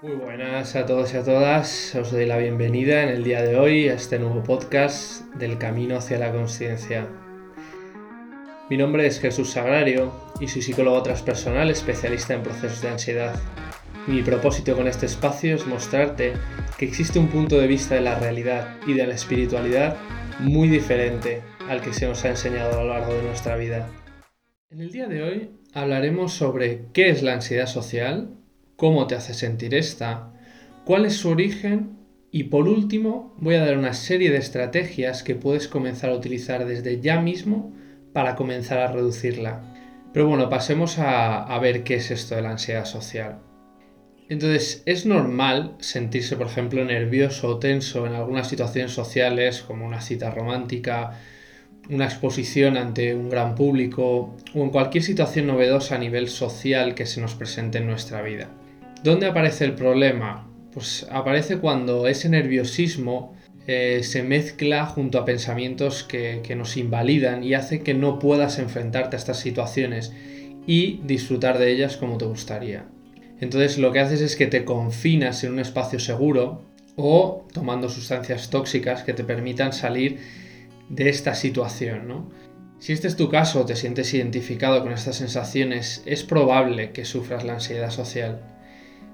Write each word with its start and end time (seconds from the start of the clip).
Muy 0.00 0.14
buenas 0.14 0.76
a 0.76 0.86
todos 0.86 1.12
y 1.12 1.16
a 1.16 1.24
todas, 1.24 1.92
os 1.96 2.12
doy 2.12 2.24
la 2.24 2.38
bienvenida 2.38 3.02
en 3.02 3.08
el 3.08 3.24
día 3.24 3.42
de 3.42 3.56
hoy 3.56 3.88
a 3.88 3.94
este 3.94 4.20
nuevo 4.20 4.44
podcast 4.44 5.24
del 5.34 5.58
Camino 5.58 5.96
hacia 5.96 6.18
la 6.18 6.30
Consciencia. 6.30 7.08
Mi 8.70 8.76
nombre 8.76 9.08
es 9.08 9.18
Jesús 9.18 9.50
Sagrario 9.50 10.12
y 10.38 10.46
soy 10.46 10.62
psicólogo 10.62 11.02
transpersonal 11.02 11.68
especialista 11.70 12.34
en 12.34 12.44
procesos 12.44 12.80
de 12.80 12.90
ansiedad. 12.90 13.34
Mi 14.06 14.22
propósito 14.22 14.76
con 14.76 14.86
este 14.86 15.06
espacio 15.06 15.56
es 15.56 15.66
mostrarte 15.66 16.34
que 16.78 16.84
existe 16.84 17.18
un 17.18 17.26
punto 17.26 17.58
de 17.58 17.66
vista 17.66 17.96
de 17.96 18.02
la 18.02 18.20
realidad 18.20 18.76
y 18.86 18.92
de 18.92 19.04
la 19.04 19.14
espiritualidad 19.14 19.96
muy 20.38 20.68
diferente 20.68 21.42
al 21.68 21.80
que 21.80 21.92
se 21.92 22.06
nos 22.06 22.24
ha 22.24 22.28
enseñado 22.28 22.78
a 22.78 22.84
lo 22.84 22.90
largo 22.90 23.14
de 23.14 23.22
nuestra 23.24 23.56
vida. 23.56 23.88
En 24.70 24.80
el 24.80 24.92
día 24.92 25.08
de 25.08 25.24
hoy 25.24 25.50
hablaremos 25.74 26.34
sobre 26.34 26.84
qué 26.92 27.08
es 27.08 27.24
la 27.24 27.32
ansiedad 27.32 27.66
social, 27.66 28.37
cómo 28.78 29.08
te 29.08 29.16
hace 29.16 29.34
sentir 29.34 29.74
esta, 29.74 30.30
cuál 30.84 31.04
es 31.04 31.16
su 31.16 31.30
origen 31.30 31.98
y 32.30 32.44
por 32.44 32.68
último 32.68 33.34
voy 33.38 33.56
a 33.56 33.66
dar 33.66 33.76
una 33.76 33.92
serie 33.92 34.30
de 34.30 34.38
estrategias 34.38 35.24
que 35.24 35.34
puedes 35.34 35.66
comenzar 35.66 36.10
a 36.10 36.14
utilizar 36.14 36.64
desde 36.64 37.00
ya 37.00 37.20
mismo 37.20 37.72
para 38.12 38.36
comenzar 38.36 38.78
a 38.78 38.92
reducirla. 38.92 39.74
Pero 40.12 40.28
bueno, 40.28 40.48
pasemos 40.48 41.00
a, 41.00 41.42
a 41.42 41.58
ver 41.58 41.82
qué 41.82 41.96
es 41.96 42.12
esto 42.12 42.36
de 42.36 42.42
la 42.42 42.52
ansiedad 42.52 42.84
social. 42.84 43.40
Entonces, 44.28 44.84
es 44.86 45.06
normal 45.06 45.74
sentirse, 45.80 46.36
por 46.36 46.46
ejemplo, 46.46 46.84
nervioso 46.84 47.48
o 47.48 47.58
tenso 47.58 48.06
en 48.06 48.12
algunas 48.12 48.48
situaciones 48.48 48.92
sociales, 48.92 49.60
como 49.60 49.86
una 49.86 50.00
cita 50.00 50.30
romántica, 50.30 51.18
una 51.90 52.04
exposición 52.04 52.76
ante 52.76 53.12
un 53.12 53.28
gran 53.28 53.56
público 53.56 54.36
o 54.54 54.62
en 54.62 54.70
cualquier 54.70 55.02
situación 55.02 55.48
novedosa 55.48 55.96
a 55.96 55.98
nivel 55.98 56.28
social 56.28 56.94
que 56.94 57.06
se 57.06 57.20
nos 57.20 57.34
presente 57.34 57.78
en 57.78 57.88
nuestra 57.88 58.22
vida. 58.22 58.50
¿Dónde 59.04 59.26
aparece 59.26 59.64
el 59.64 59.74
problema? 59.74 60.50
Pues 60.72 61.06
aparece 61.10 61.58
cuando 61.58 62.08
ese 62.08 62.28
nerviosismo 62.28 63.36
eh, 63.68 64.00
se 64.02 64.24
mezcla 64.24 64.86
junto 64.86 65.18
a 65.18 65.24
pensamientos 65.24 66.02
que, 66.02 66.40
que 66.42 66.56
nos 66.56 66.76
invalidan 66.76 67.44
y 67.44 67.54
hace 67.54 67.82
que 67.82 67.94
no 67.94 68.18
puedas 68.18 68.58
enfrentarte 68.58 69.14
a 69.14 69.18
estas 69.18 69.38
situaciones 69.38 70.12
y 70.66 71.00
disfrutar 71.04 71.58
de 71.58 71.70
ellas 71.70 71.96
como 71.96 72.18
te 72.18 72.24
gustaría. 72.24 72.86
Entonces 73.40 73.78
lo 73.78 73.92
que 73.92 74.00
haces 74.00 74.20
es 74.20 74.34
que 74.34 74.48
te 74.48 74.64
confinas 74.64 75.44
en 75.44 75.52
un 75.52 75.60
espacio 75.60 76.00
seguro 76.00 76.64
o 76.96 77.46
tomando 77.52 77.88
sustancias 77.88 78.50
tóxicas 78.50 79.04
que 79.04 79.12
te 79.12 79.22
permitan 79.22 79.72
salir 79.72 80.18
de 80.88 81.08
esta 81.08 81.34
situación, 81.34 82.08
¿no? 82.08 82.30
Si 82.80 82.92
este 82.92 83.06
es 83.06 83.16
tu 83.16 83.28
caso, 83.28 83.64
te 83.64 83.76
sientes 83.76 84.12
identificado 84.14 84.82
con 84.82 84.92
estas 84.92 85.16
sensaciones, 85.16 86.02
es 86.06 86.22
probable 86.22 86.92
que 86.92 87.04
sufras 87.04 87.44
la 87.44 87.54
ansiedad 87.54 87.90
social. 87.90 88.57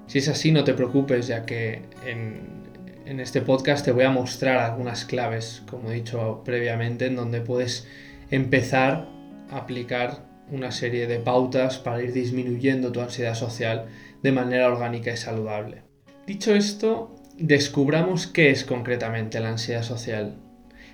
Si 0.07 0.19
es 0.19 0.27
así, 0.29 0.51
no 0.51 0.63
te 0.63 0.73
preocupes, 0.73 1.27
ya 1.27 1.45
que 1.45 1.81
en, 2.05 3.19
este 3.19 3.41
podcast 3.41 3.85
te 3.85 3.91
voy 3.91 4.03
a 4.03 4.11
mostrar 4.11 4.57
algunas 4.57 5.05
claves, 5.05 5.63
como 5.69 5.91
he 5.91 5.95
dicho 5.95 6.41
previamente, 6.43 7.05
en 7.05 7.15
donde 7.15 7.41
puedes 7.41 7.87
empezar 8.31 9.07
a 9.49 9.57
aplicar 9.57 10.25
una 10.51 10.71
serie 10.71 11.07
de 11.07 11.19
pautas 11.19 11.77
para 11.77 12.01
ir 12.03 12.13
disminuyendo 12.13 12.91
tu 12.91 13.01
ansiedad 13.01 13.35
social 13.35 13.85
de 14.21 14.31
manera 14.31 14.67
orgánica 14.67 15.11
y 15.11 15.17
saludable. 15.17 15.83
Dicho 16.25 16.53
esto, 16.55 17.15
descubramos 17.37 18.27
qué 18.27 18.49
es 18.49 18.63
concretamente 18.63 19.39
la 19.39 19.49
ansiedad 19.49 19.83
social. 19.83 20.37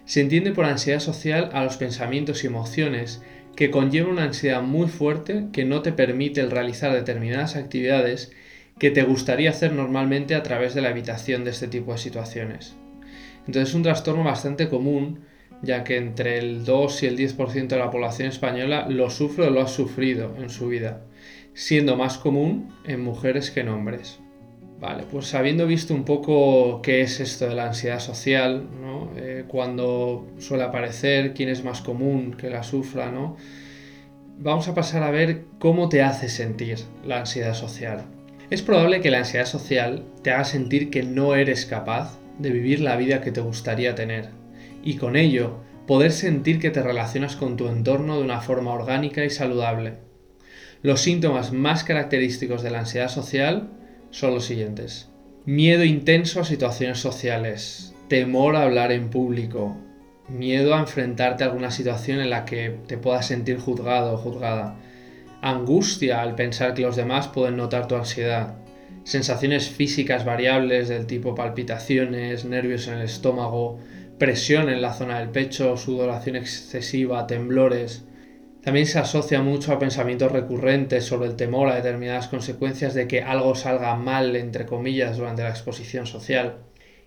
Se 0.05 0.21
entiende 0.21 0.51
por 0.51 0.65
ansiedad 0.65 0.99
social 0.99 1.49
a 1.53 1.63
los 1.63 1.77
pensamientos 1.77 2.43
y 2.43 2.47
emociones 2.47 3.21
que 3.55 3.71
conllevan 3.71 4.11
una 4.11 4.23
ansiedad 4.23 4.61
muy 4.61 4.87
fuerte 4.87 5.47
que 5.51 5.65
no 5.65 5.81
te 5.81 5.91
permite 5.91 6.41
el 6.41 6.51
realizar 6.51 6.93
determinadas 6.93 7.55
actividades 7.55 8.31
que 8.81 8.89
te 8.89 9.03
gustaría 9.03 9.51
hacer 9.51 9.73
normalmente 9.73 10.33
a 10.33 10.41
través 10.41 10.73
de 10.73 10.81
la 10.81 10.89
evitación 10.89 11.43
de 11.43 11.51
este 11.51 11.67
tipo 11.67 11.91
de 11.91 11.99
situaciones. 11.99 12.75
Entonces 13.45 13.69
es 13.69 13.75
un 13.75 13.83
trastorno 13.83 14.23
bastante 14.23 14.69
común, 14.69 15.19
ya 15.61 15.83
que 15.83 15.97
entre 15.97 16.39
el 16.39 16.65
2 16.65 17.03
y 17.03 17.05
el 17.05 17.15
10% 17.15 17.67
de 17.67 17.77
la 17.77 17.91
población 17.91 18.29
española 18.29 18.87
lo 18.89 19.11
sufre 19.11 19.45
o 19.45 19.49
lo 19.51 19.61
ha 19.61 19.67
sufrido 19.67 20.35
en 20.41 20.49
su 20.49 20.67
vida, 20.67 21.03
siendo 21.53 21.95
más 21.95 22.17
común 22.17 22.73
en 22.83 23.03
mujeres 23.03 23.51
que 23.51 23.59
en 23.59 23.69
hombres. 23.69 24.19
Vale, 24.79 25.03
pues 25.11 25.35
habiendo 25.35 25.67
visto 25.67 25.93
un 25.93 26.03
poco 26.03 26.81
qué 26.81 27.01
es 27.01 27.19
esto 27.19 27.47
de 27.47 27.53
la 27.53 27.67
ansiedad 27.67 27.99
social, 27.99 28.67
¿no? 28.81 29.11
Eh, 29.15 29.43
cuando 29.47 30.25
suele 30.39 30.63
aparecer, 30.63 31.35
quién 31.35 31.49
es 31.49 31.63
más 31.63 31.81
común 31.81 32.33
que 32.33 32.49
la 32.49 32.63
sufra, 32.63 33.11
¿no? 33.11 33.37
vamos 34.39 34.67
a 34.67 34.73
pasar 34.73 35.03
a 35.03 35.11
ver 35.11 35.43
cómo 35.59 35.87
te 35.87 36.01
hace 36.01 36.27
sentir 36.27 36.79
la 37.05 37.19
ansiedad 37.19 37.53
social. 37.53 38.05
Es 38.51 38.61
probable 38.61 38.99
que 38.99 39.11
la 39.11 39.19
ansiedad 39.19 39.45
social 39.45 40.03
te 40.23 40.31
haga 40.31 40.43
sentir 40.43 40.89
que 40.89 41.03
no 41.03 41.35
eres 41.35 41.65
capaz 41.65 42.19
de 42.37 42.49
vivir 42.49 42.81
la 42.81 42.97
vida 42.97 43.21
que 43.21 43.31
te 43.31 43.39
gustaría 43.39 43.95
tener 43.95 44.27
y 44.83 44.97
con 44.97 45.15
ello 45.15 45.59
poder 45.87 46.11
sentir 46.11 46.59
que 46.59 46.69
te 46.69 46.83
relacionas 46.83 47.37
con 47.37 47.55
tu 47.55 47.69
entorno 47.69 48.17
de 48.17 48.23
una 48.23 48.41
forma 48.41 48.73
orgánica 48.73 49.23
y 49.23 49.29
saludable. 49.29 49.99
Los 50.81 50.99
síntomas 50.99 51.53
más 51.53 51.85
característicos 51.85 52.61
de 52.61 52.71
la 52.71 52.79
ansiedad 52.79 53.07
social 53.07 53.69
son 54.09 54.33
los 54.33 54.43
siguientes. 54.43 55.07
Miedo 55.45 55.85
intenso 55.85 56.41
a 56.41 56.43
situaciones 56.43 56.99
sociales, 56.99 57.95
temor 58.09 58.57
a 58.57 58.63
hablar 58.63 58.91
en 58.91 59.09
público, 59.09 59.77
miedo 60.27 60.75
a 60.75 60.81
enfrentarte 60.81 61.45
a 61.45 61.47
alguna 61.47 61.71
situación 61.71 62.19
en 62.19 62.29
la 62.29 62.43
que 62.43 62.79
te 62.85 62.97
puedas 62.97 63.27
sentir 63.27 63.59
juzgado 63.59 64.15
o 64.15 64.17
juzgada, 64.17 64.75
angustia 65.41 66.21
al 66.21 66.35
pensar 66.35 66.73
que 66.73 66.83
los 66.83 66.95
demás 66.95 67.27
pueden 67.27 67.57
notar 67.57 67.87
tu 67.87 67.95
ansiedad, 67.95 68.55
sensaciones 69.03 69.69
físicas 69.69 70.25
variables 70.25 70.89
del 70.89 71.07
tipo 71.07 71.35
palpitaciones, 71.35 72.45
nervios 72.45 72.87
en 72.87 72.95
el 72.95 73.01
estómago, 73.03 73.79
presión 74.17 74.69
en 74.69 74.81
la 74.81 74.93
zona 74.93 75.19
del 75.19 75.29
pecho, 75.29 75.75
sudoración 75.77 76.35
excesiva, 76.35 77.25
temblores. 77.25 78.05
También 78.63 78.85
se 78.85 78.99
asocia 78.99 79.41
mucho 79.41 79.73
a 79.73 79.79
pensamientos 79.79 80.31
recurrentes 80.31 81.05
sobre 81.05 81.27
el 81.27 81.35
temor 81.35 81.69
a 81.69 81.75
determinadas 81.75 82.27
consecuencias 82.27 82.93
de 82.93 83.07
que 83.07 83.23
algo 83.23 83.55
salga 83.55 83.95
mal, 83.95 84.35
entre 84.35 84.67
comillas, 84.67 85.17
durante 85.17 85.41
la 85.41 85.49
exposición 85.49 86.05
social. 86.05 86.57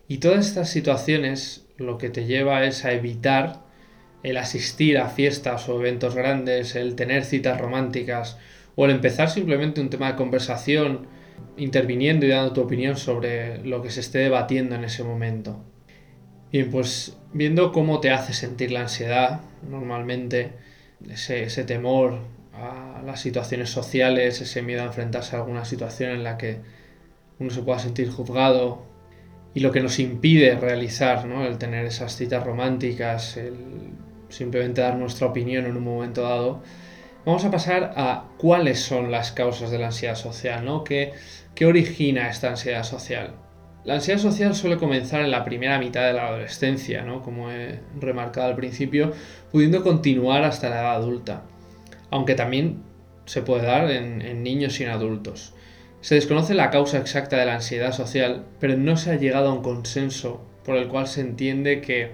Y 0.09 0.19
todas 0.19 0.49
estas 0.49 0.69
situaciones 0.69 1.67
lo 1.77 1.97
que 1.99 2.11
te 2.11 2.25
lleva 2.25 2.65
es 2.65 2.85
a 2.85 2.93
evitar 2.93 3.64
el 4.25 4.39
asistir 4.39 4.99
a 4.99 5.09
fiestas 5.09 5.69
o 5.69 5.79
eventos 5.79 6.15
grandes, 6.17 6.75
el 6.75 6.97
tener 6.97 7.25
citas 7.25 7.61
románticas 7.61 8.39
o 8.75 8.87
el 8.87 8.91
empezar 8.91 9.31
simplemente 9.31 9.81
un 9.81 9.91
tema 9.91 10.11
de 10.11 10.17
conversación 10.17 11.07
interviniendo 11.57 12.27
y 12.27 12.31
dando 12.31 12.53
tu 12.53 12.63
opinión 12.63 12.97
sobre 12.97 13.63
lo 13.65 13.83
que 13.83 13.91
se 13.91 14.01
esté 14.01 14.19
debatiendo 14.19 14.75
en 14.75 14.85
ese 14.85 15.05
momento. 15.05 15.63
Bien, 16.51 16.71
pues 16.71 17.17
viendo 17.33 17.71
cómo 17.71 18.01
te 18.01 18.11
hace 18.11 18.33
sentir 18.33 18.73
la 18.73 18.81
ansiedad, 18.81 19.43
normalmente 19.69 20.53
ese, 21.09 21.65
temor 21.65 22.21
a 22.55 23.03
las 23.05 23.21
situaciones 23.21 23.71
sociales, 23.71 24.41
ese 24.41 24.63
miedo 24.63 24.83
a 24.83 24.87
enfrentarse 24.87 25.37
a 25.37 25.41
alguna 25.41 25.65
situación 25.65 26.13
en 26.13 26.25
la 26.25 26.39
que 26.39 26.61
uno 27.39 27.51
se 27.51 27.63
pueda 27.63 27.79
sentir 27.79 28.11
juzgado 28.11 28.87
y 29.53 29.61
lo 29.61 29.71
que 29.71 29.81
nos 29.81 29.99
impide 29.99 30.57
realizar, 30.57 31.27
¿no? 31.27 31.45
el 31.45 31.59
tener 31.59 31.85
esas 31.85 32.17
citas 32.17 32.45
románticas, 32.45 33.37
el 33.37 33.94
simplemente 34.35 34.81
dar 34.81 34.97
nuestra 34.97 35.27
opinión 35.27 35.67
en 35.67 35.77
un 35.77 35.85
momento 35.85 36.23
dado, 36.23 36.63
vamos 37.25 37.45
a 37.45 37.51
pasar 37.51 37.93
a 37.97 38.25
cuáles 38.39 38.81
son 38.81 39.11
las 39.11 39.33
causas 39.33 39.71
de 39.71 39.79
la 39.79 39.87
ansiedad 39.87 40.17
social, 40.17 40.65
¿no? 40.65 40.85
¿Qué, 40.85 41.13
¿Qué 41.55 41.67
origina 41.67 42.29
esta 42.29 42.51
ansiedad 42.51 42.83
social? 42.83 43.35
La 43.85 43.95
ansiedad 43.95 44.19
social 44.19 44.55
suele 44.55 44.79
comenzar 44.79 45.21
en 45.21 45.31
la 45.31 45.45
primera 45.45 45.79
mitad 45.79 46.07
de 46.07 46.15
la 46.15 46.29
adolescencia, 46.29 47.03
¿no? 47.03 47.23
como 47.23 47.51
he 47.51 47.81
remarcado 48.01 48.49
al 48.49 48.57
principio, 48.57 49.13
pudiendo 49.53 49.83
continuar 49.83 50.43
hasta 50.43 50.71
la 50.71 50.81
edad 50.81 50.95
adulta, 50.95 51.43
aunque 52.11 52.35
también 52.35 52.83
se 53.27 53.43
puede 53.43 53.67
dar 53.67 53.91
en, 53.91 54.23
en 54.23 54.43
niños 54.43 54.81
y 54.81 54.85
en 54.85 54.91
adultos. 54.91 55.53
Se 56.01 56.15
desconoce 56.15 56.55
la 56.55 56.71
causa 56.71 56.99
exacta 56.99 57.37
de 57.37 57.45
la 57.45 57.57
ansiedad 57.57 57.93
social, 57.93 58.47
pero 58.59 58.77
no 58.77 58.97
se 58.97 59.11
ha 59.11 59.17
llegado 59.17 59.51
a 59.51 59.55
un 59.55 59.63
consenso 59.63 60.47
por 60.65 60.77
el 60.77 60.89
cual 60.89 61.07
se 61.07 61.21
entiende 61.21 61.83
que 61.83 62.13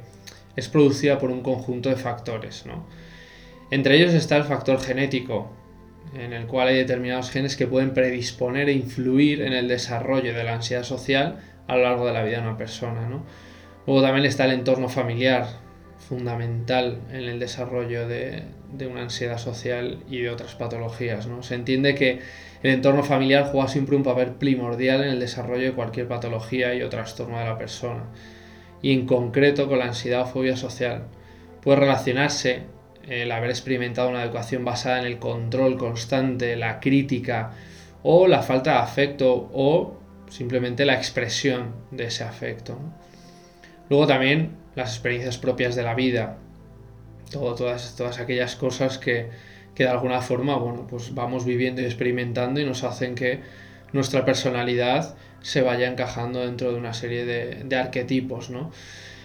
es 0.61 0.69
producida 0.69 1.19
por 1.19 1.31
un 1.31 1.43
conjunto 1.43 1.89
de 1.89 1.97
factores. 1.97 2.65
¿no? 2.67 2.87
Entre 3.71 3.97
ellos 3.97 4.15
está 4.15 4.37
el 4.37 4.45
factor 4.45 4.81
genético, 4.81 5.51
en 6.15 6.33
el 6.33 6.47
cual 6.47 6.69
hay 6.69 6.77
determinados 6.77 7.31
genes 7.31 7.57
que 7.57 7.67
pueden 7.67 7.95
predisponer 7.95 8.69
e 8.69 8.73
influir 8.73 9.43
en 9.43 9.53
el 9.53 9.69
desarrollo 9.69 10.35
de 10.35 10.45
la 10.45 10.55
ansiedad 10.55 10.83
social 10.83 11.41
a 11.67 11.77
lo 11.77 11.83
largo 11.83 12.07
de 12.07 12.13
la 12.13 12.23
vida 12.23 12.37
de 12.39 12.49
una 12.49 12.57
persona. 12.57 13.09
¿no? 13.09 13.25
Luego 13.87 14.03
también 14.03 14.27
está 14.27 14.45
el 14.45 14.53
entorno 14.53 14.89
familiar, 14.89 15.47
fundamental 15.99 17.01
en 17.11 17.23
el 17.23 17.39
desarrollo 17.39 18.09
de, 18.09 18.43
una 18.91 19.03
ansiedad 19.03 19.39
social 19.39 20.03
y 20.11 20.21
de 20.21 20.31
otras 20.31 20.55
patologías. 20.57 21.27
¿no? 21.27 21.43
Se 21.43 21.55
entiende 21.55 21.95
que 21.95 22.21
el 22.63 22.71
entorno 22.71 23.03
familiar 23.03 23.49
juega 23.51 23.69
siempre 23.69 23.97
un 23.97 24.03
papel 24.03 24.33
primordial 24.33 25.05
en 25.05 25.11
el 25.11 25.21
desarrollo 25.21 25.65
de 25.65 25.73
cualquier 25.73 26.09
patología 26.09 26.75
y 26.75 26.83
o 26.83 26.89
trastorno 26.89 27.39
de 27.39 27.45
la 27.45 27.57
persona 27.57 28.05
y 28.83 28.93
en 28.93 29.07
concreto 29.07 29.69
con 29.69 29.79
la 29.79 29.87
ansiedad 29.87 30.23
o 30.23 30.27
fobia 30.27 30.57
social. 30.57 31.05
Puede 31.63 31.81
relacionarse 31.81 32.63
el 33.09 33.33
haber 33.33 33.51
experimentado 33.51 34.09
una 34.09 34.23
educación 34.23 34.65
basada 34.65 35.01
en 35.01 35.07
el 35.07 35.19
control 35.19 35.77
constante, 35.77 36.57
la 36.57 36.81
crítica 36.81 37.53
o 38.03 38.27
la 38.27 38.43
falta 38.43 38.73
de 38.73 38.79
afecto 38.79 39.51
o 39.53 39.97
simplemente 40.29 40.85
la 40.85 40.95
expresión 40.95 41.75
de 41.91 42.05
ese 42.05 42.25
afecto. 42.25 42.79
Luego 43.89 44.07
también 44.07 44.57
las 44.75 44.91
experiencias 44.91 45.39
propias 45.39 45.75
de 45.75 45.83
la 45.83 45.95
vida, 45.95 46.39
todas, 47.31 47.97
todas 47.97 48.21
aquellas 48.21 48.55
cosas 48.57 48.99
que, 48.99 49.29
que 49.75 49.85
de 49.85 49.91
alguna 49.91 50.23
forma 50.23 50.57
bueno, 50.57 50.87
pues 50.87 51.15
vamos 51.15 51.45
viviendo 51.45 51.83
y 51.83 51.85
experimentando 51.87 52.61
y 52.61 52.65
nos 52.65 52.85
hacen 52.85 53.15
que 53.15 53.41
nuestra 53.93 54.25
personalidad 54.25 55.17
se 55.43 55.63
vaya 55.63 55.89
encajando 55.89 56.41
dentro 56.41 56.73
de 56.73 56.79
una 56.79 56.95
serie 56.95 57.25
de, 57.25 57.77
arquetipos. 57.77 58.51
¿no? 58.51 58.71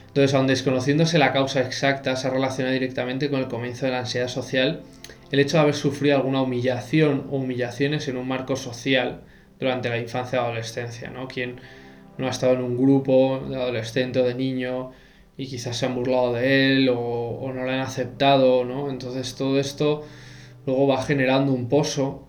Entonces, 0.08 0.34
aun 0.34 0.48
desconociéndose 0.48 1.18
la 1.18 1.34
causa 1.34 1.62
exacta, 1.62 2.16
se 2.16 2.30
relaciona 2.30 2.72
directamente 2.72 3.30
con 3.30 3.40
el 3.40 3.48
comienzo 3.48 3.86
de 3.86 3.92
la 3.92 4.00
ansiedad 4.00 4.28
social 4.28 4.82
el 5.32 5.40
hecho 5.40 5.58
de 5.58 5.64
haber 5.64 5.76
sufrido 5.76 6.18
alguna 6.18 6.42
humillación 6.42 7.28
o 7.30 7.38
humillaciones 7.38 8.08
en 8.08 8.18
un 8.18 8.28
marco 8.28 8.56
social 8.56 9.22
durante 9.60 9.90
la 9.90 9.98
infancia 9.98 10.42
o 10.42 10.46
adolescencia, 10.46 11.10
¿no? 11.10 11.28
Quien 11.28 11.60
no 12.18 12.28
ha 12.28 12.30
estado 12.30 12.54
en 12.54 12.62
un 12.62 12.78
grupo 12.78 13.44
de 13.50 13.56
adolescente 13.56 14.20
o 14.20 14.24
de 14.24 14.36
niño 14.36 14.92
y 15.38 15.48
quizás 15.48 15.78
se 15.78 15.86
han 15.86 15.96
burlado 15.96 16.34
de 16.34 16.72
él 16.72 16.90
o, 16.90 17.52
no 17.54 17.64
lo 17.64 17.72
han 17.72 17.80
aceptado, 17.80 18.64
¿no? 18.64 18.90
Entonces 18.90 19.36
todo 19.36 19.60
esto 19.60 20.04
luego 20.66 20.88
va 20.88 21.04
generando 21.04 21.52
un 21.52 21.68
pozo 21.68 22.25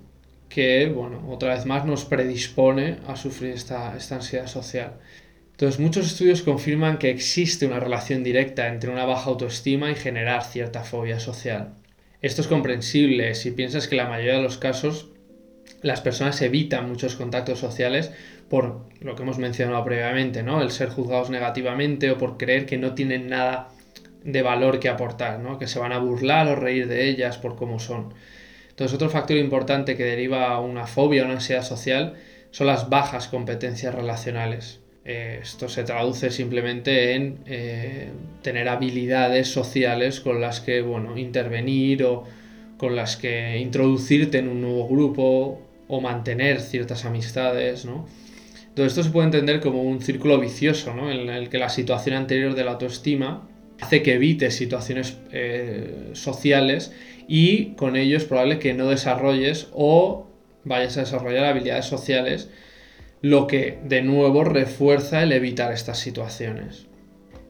que, 0.48 0.88
bueno, 0.88 1.28
otra 1.28 1.54
vez 1.54 1.66
más 1.66 1.84
nos 1.84 2.04
predispone 2.04 2.98
a 3.06 3.16
sufrir 3.16 3.52
esta, 3.52 3.96
esta 3.96 4.16
ansiedad 4.16 4.46
social. 4.46 4.94
Entonces 5.52 5.80
muchos 5.80 6.06
estudios 6.06 6.42
confirman 6.42 6.98
que 6.98 7.10
existe 7.10 7.66
una 7.66 7.80
relación 7.80 8.22
directa 8.22 8.68
entre 8.68 8.90
una 8.90 9.06
baja 9.06 9.30
autoestima 9.30 9.90
y 9.90 9.94
generar 9.94 10.44
cierta 10.44 10.84
fobia 10.84 11.18
social. 11.18 11.74
Esto 12.20 12.42
es 12.42 12.48
comprensible 12.48 13.34
si 13.34 13.50
piensas 13.52 13.88
que 13.88 13.96
la 13.96 14.08
mayoría 14.08 14.34
de 14.34 14.42
los 14.42 14.58
casos 14.58 15.08
las 15.82 16.00
personas 16.00 16.40
evitan 16.42 16.88
muchos 16.88 17.16
contactos 17.16 17.58
sociales 17.58 18.12
por 18.48 18.86
lo 19.00 19.16
que 19.16 19.22
hemos 19.22 19.38
mencionado 19.38 19.84
previamente, 19.84 20.42
¿no? 20.42 20.62
El 20.62 20.70
ser 20.70 20.88
juzgados 20.88 21.30
negativamente 21.30 22.10
o 22.10 22.18
por 22.18 22.36
creer 22.36 22.66
que 22.66 22.78
no 22.78 22.94
tienen 22.94 23.28
nada 23.28 23.68
de 24.24 24.42
valor 24.42 24.78
que 24.80 24.88
aportar, 24.88 25.40
¿no? 25.40 25.58
Que 25.58 25.66
se 25.66 25.78
van 25.78 25.92
a 25.92 25.98
burlar 25.98 26.48
o 26.48 26.56
reír 26.56 26.88
de 26.88 27.08
ellas 27.08 27.38
por 27.38 27.56
cómo 27.56 27.78
son. 27.78 28.14
Entonces, 28.76 28.94
otro 28.94 29.08
factor 29.08 29.38
importante 29.38 29.96
que 29.96 30.04
deriva 30.04 30.60
una 30.60 30.86
fobia 30.86 31.24
una 31.24 31.32
ansiedad 31.32 31.62
social 31.62 32.12
son 32.50 32.66
las 32.66 32.90
bajas 32.90 33.26
competencias 33.26 33.94
relacionales. 33.94 34.80
Eh, 35.06 35.38
esto 35.40 35.66
se 35.70 35.82
traduce 35.82 36.30
simplemente 36.30 37.14
en 37.14 37.38
eh, 37.46 38.10
tener 38.42 38.68
habilidades 38.68 39.48
sociales 39.48 40.20
con 40.20 40.42
las 40.42 40.60
que 40.60 40.82
bueno, 40.82 41.16
intervenir 41.16 42.04
o 42.04 42.24
con 42.76 42.94
las 42.96 43.16
que 43.16 43.56
introducirte 43.56 44.40
en 44.40 44.48
un 44.48 44.60
nuevo 44.60 44.86
grupo 44.86 45.62
o 45.88 46.00
mantener 46.02 46.60
ciertas 46.60 47.06
amistades. 47.06 47.86
¿no? 47.86 48.06
Todo 48.74 48.84
esto 48.84 49.02
se 49.02 49.08
puede 49.08 49.24
entender 49.28 49.60
como 49.60 49.84
un 49.84 50.02
círculo 50.02 50.38
vicioso 50.38 50.92
¿no? 50.92 51.10
en 51.10 51.30
el 51.30 51.48
que 51.48 51.56
la 51.56 51.70
situación 51.70 52.14
anterior 52.14 52.54
de 52.54 52.64
la 52.64 52.72
autoestima 52.72 53.48
hace 53.80 54.02
que 54.02 54.14
evites 54.14 54.54
situaciones 54.54 55.16
eh, 55.32 56.10
sociales 56.12 56.92
y 57.28 57.74
con 57.74 57.96
ello 57.96 58.16
es 58.16 58.24
probable 58.24 58.58
que 58.58 58.74
no 58.74 58.88
desarrolles 58.88 59.68
o 59.72 60.26
vayas 60.64 60.96
a 60.96 61.00
desarrollar 61.00 61.44
habilidades 61.44 61.86
sociales 61.86 62.50
lo 63.22 63.46
que 63.46 63.78
de 63.84 64.02
nuevo 64.02 64.44
refuerza 64.44 65.22
el 65.22 65.32
evitar 65.32 65.72
estas 65.72 65.98
situaciones. 65.98 66.86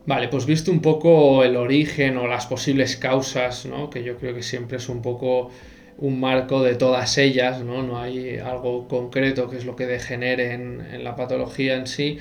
Vale, 0.06 0.28
pues 0.28 0.46
visto 0.46 0.70
un 0.70 0.80
poco 0.80 1.42
el 1.42 1.56
origen 1.56 2.16
o 2.16 2.28
las 2.28 2.46
posibles 2.46 2.96
causas, 2.96 3.66
¿no? 3.66 3.90
que 3.90 4.04
yo 4.04 4.16
creo 4.16 4.34
que 4.34 4.42
siempre 4.42 4.76
es 4.76 4.88
un 4.88 5.02
poco 5.02 5.50
un 5.98 6.20
marco 6.20 6.62
de 6.62 6.76
todas 6.76 7.18
ellas, 7.18 7.62
¿no? 7.62 7.82
no 7.82 7.98
hay 7.98 8.38
algo 8.38 8.86
concreto 8.86 9.50
que 9.50 9.56
es 9.56 9.64
lo 9.64 9.74
que 9.74 9.86
degenere 9.86 10.52
en, 10.52 10.86
en 10.92 11.02
la 11.02 11.16
patología 11.16 11.74
en 11.74 11.88
sí, 11.88 12.18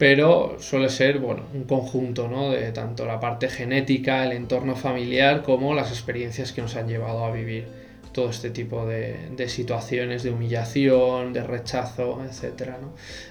pero 0.00 0.56
suele 0.60 0.88
ser 0.88 1.18
bueno, 1.18 1.42
un 1.52 1.64
conjunto 1.64 2.26
¿no? 2.26 2.52
de 2.52 2.72
tanto 2.72 3.04
la 3.04 3.20
parte 3.20 3.50
genética, 3.50 4.24
el 4.24 4.32
entorno 4.32 4.74
familiar, 4.74 5.42
como 5.42 5.74
las 5.74 5.90
experiencias 5.90 6.52
que 6.52 6.62
nos 6.62 6.74
han 6.76 6.88
llevado 6.88 7.22
a 7.22 7.30
vivir 7.30 7.66
todo 8.12 8.30
este 8.30 8.48
tipo 8.48 8.86
de, 8.86 9.28
situaciones 9.48 10.22
de 10.22 10.30
humillación, 10.30 11.34
de 11.34 11.42
rechazo, 11.42 12.18
etc. 12.24 12.70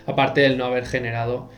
Aparte 0.06 0.42
del 0.42 0.60
no 0.60 0.66
haber 0.66 0.86
generado, 0.86 1.50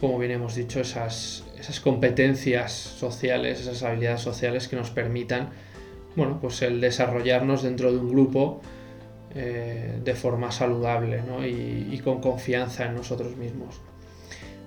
como 0.00 0.20
bien 0.20 0.30
hemos 0.30 0.54
dicho, 0.54 0.78
esas, 0.78 1.42
esas 1.58 1.80
competencias 1.80 2.70
sociales, 2.70 3.62
esas 3.62 3.82
habilidades 3.82 4.20
sociales 4.20 4.68
que 4.68 4.76
nos 4.76 4.90
permitan 4.90 5.50
bueno, 6.14 6.38
pues 6.40 6.62
el 6.62 6.80
desarrollarnos 6.80 7.64
dentro 7.64 7.90
de 7.90 7.98
un 7.98 8.08
grupo 8.08 8.60
eh, 9.34 9.98
de 10.04 10.14
forma 10.14 10.52
saludable 10.52 11.24
y, 11.48 11.98
con 11.98 12.20
confianza 12.20 12.86
en 12.86 12.94
nosotros 12.94 13.36
mismos. 13.36 13.80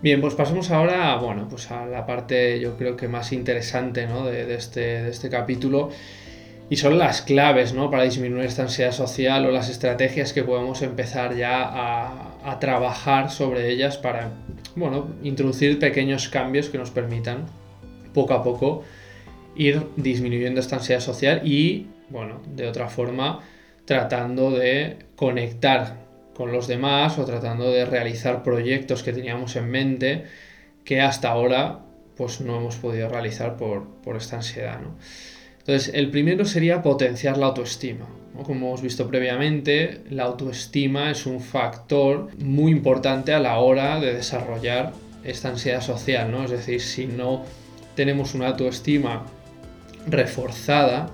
Bien, 0.03 0.19
pues 0.19 0.35
pasamos 0.35 0.69
ahora 0.69 1.15
bueno, 1.15 1.47
pues 1.49 1.71
a 1.71 1.85
la 1.85 2.05
parte 2.05 2.59
yo 2.59 2.75
creo 2.75 2.97
que 2.97 3.07
más 3.07 3.31
interesante 3.31 4.05
de, 4.05 4.53
este, 4.53 4.81
de 5.01 5.09
este 5.09 5.29
capítulo 5.29 5.91
y 6.69 6.75
son 6.75 6.99
las 6.99 7.21
claves 7.21 7.73
¿no? 7.73 7.89
para 7.89 8.03
disminuir 8.03 8.43
esta 8.43 8.63
ansiedad 8.63 8.91
social 8.91 9.45
o 9.45 9.51
las 9.51 9.69
estrategias 9.69 10.33
que 10.33 10.43
podemos 10.43 10.81
empezar 10.81 11.37
ya 11.37 11.61
a, 12.43 12.59
trabajar 12.59 13.31
sobre 13.31 13.71
ellas 13.71 13.97
para 13.97 14.31
bueno, 14.75 15.07
introducir 15.23 15.79
pequeños 15.79 16.27
cambios 16.27 16.67
que 16.67 16.77
nos 16.77 16.91
permitan 16.91 17.45
poco 18.13 18.33
a 18.33 18.43
poco 18.43 18.83
ir 19.55 19.87
disminuyendo 19.95 20.59
esta 20.59 20.75
ansiedad 20.75 20.99
social 20.99 21.47
y, 21.47 21.87
bueno, 22.09 22.41
de 22.53 22.67
otra 22.67 22.89
forma, 22.89 23.39
tratando 23.85 24.51
de 24.51 24.97
conectar 25.15 26.02
con 26.35 26.51
los 26.51 26.67
demás 26.67 27.17
o 27.19 27.25
tratando 27.25 27.71
de 27.71 27.85
realizar 27.85 28.43
proyectos 28.43 29.03
que 29.03 29.13
teníamos 29.13 29.55
en 29.55 29.69
mente 29.69 30.23
que 30.83 31.01
hasta 31.01 31.29
ahora 31.29 31.79
pues 32.17 32.41
no 32.41 32.57
hemos 32.57 32.75
podido 32.75 33.09
realizar 33.09 33.57
por, 33.57 33.87
por 34.03 34.15
esta 34.17 34.37
ansiedad. 34.37 34.79
¿no? 34.81 34.95
Entonces, 35.65 35.93
el 35.95 36.11
primero 36.11 36.43
sería 36.43 36.81
potenciar 36.81 37.37
la 37.37 37.47
autoestima. 37.47 38.05
Como 38.43 38.67
hemos 38.67 38.81
visto 38.81 39.07
previamente, 39.07 40.01
la 40.09 40.23
autoestima 40.23 41.09
es 41.09 41.25
un 41.25 41.39
factor 41.39 42.29
muy 42.37 42.71
importante 42.71 43.33
a 43.33 43.39
la 43.39 43.57
hora 43.59 43.99
de 44.01 44.13
desarrollar 44.13 44.91
esta 45.23 45.49
ansiedad 45.49 45.79
social, 45.79 46.31
¿no? 46.31 46.43
Es 46.43 46.51
decir, 46.51 46.81
si 46.81 47.05
no 47.05 47.45
tenemos 47.95 48.33
una 48.33 48.49
autoestima 48.49 49.25
reforzada 50.05 51.11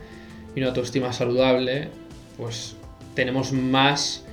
y 0.56 0.60
una 0.60 0.70
autoestima 0.70 1.14
saludable, 1.14 1.90
pues 2.36 2.76
tenemos 3.14 3.52
más 3.52 4.26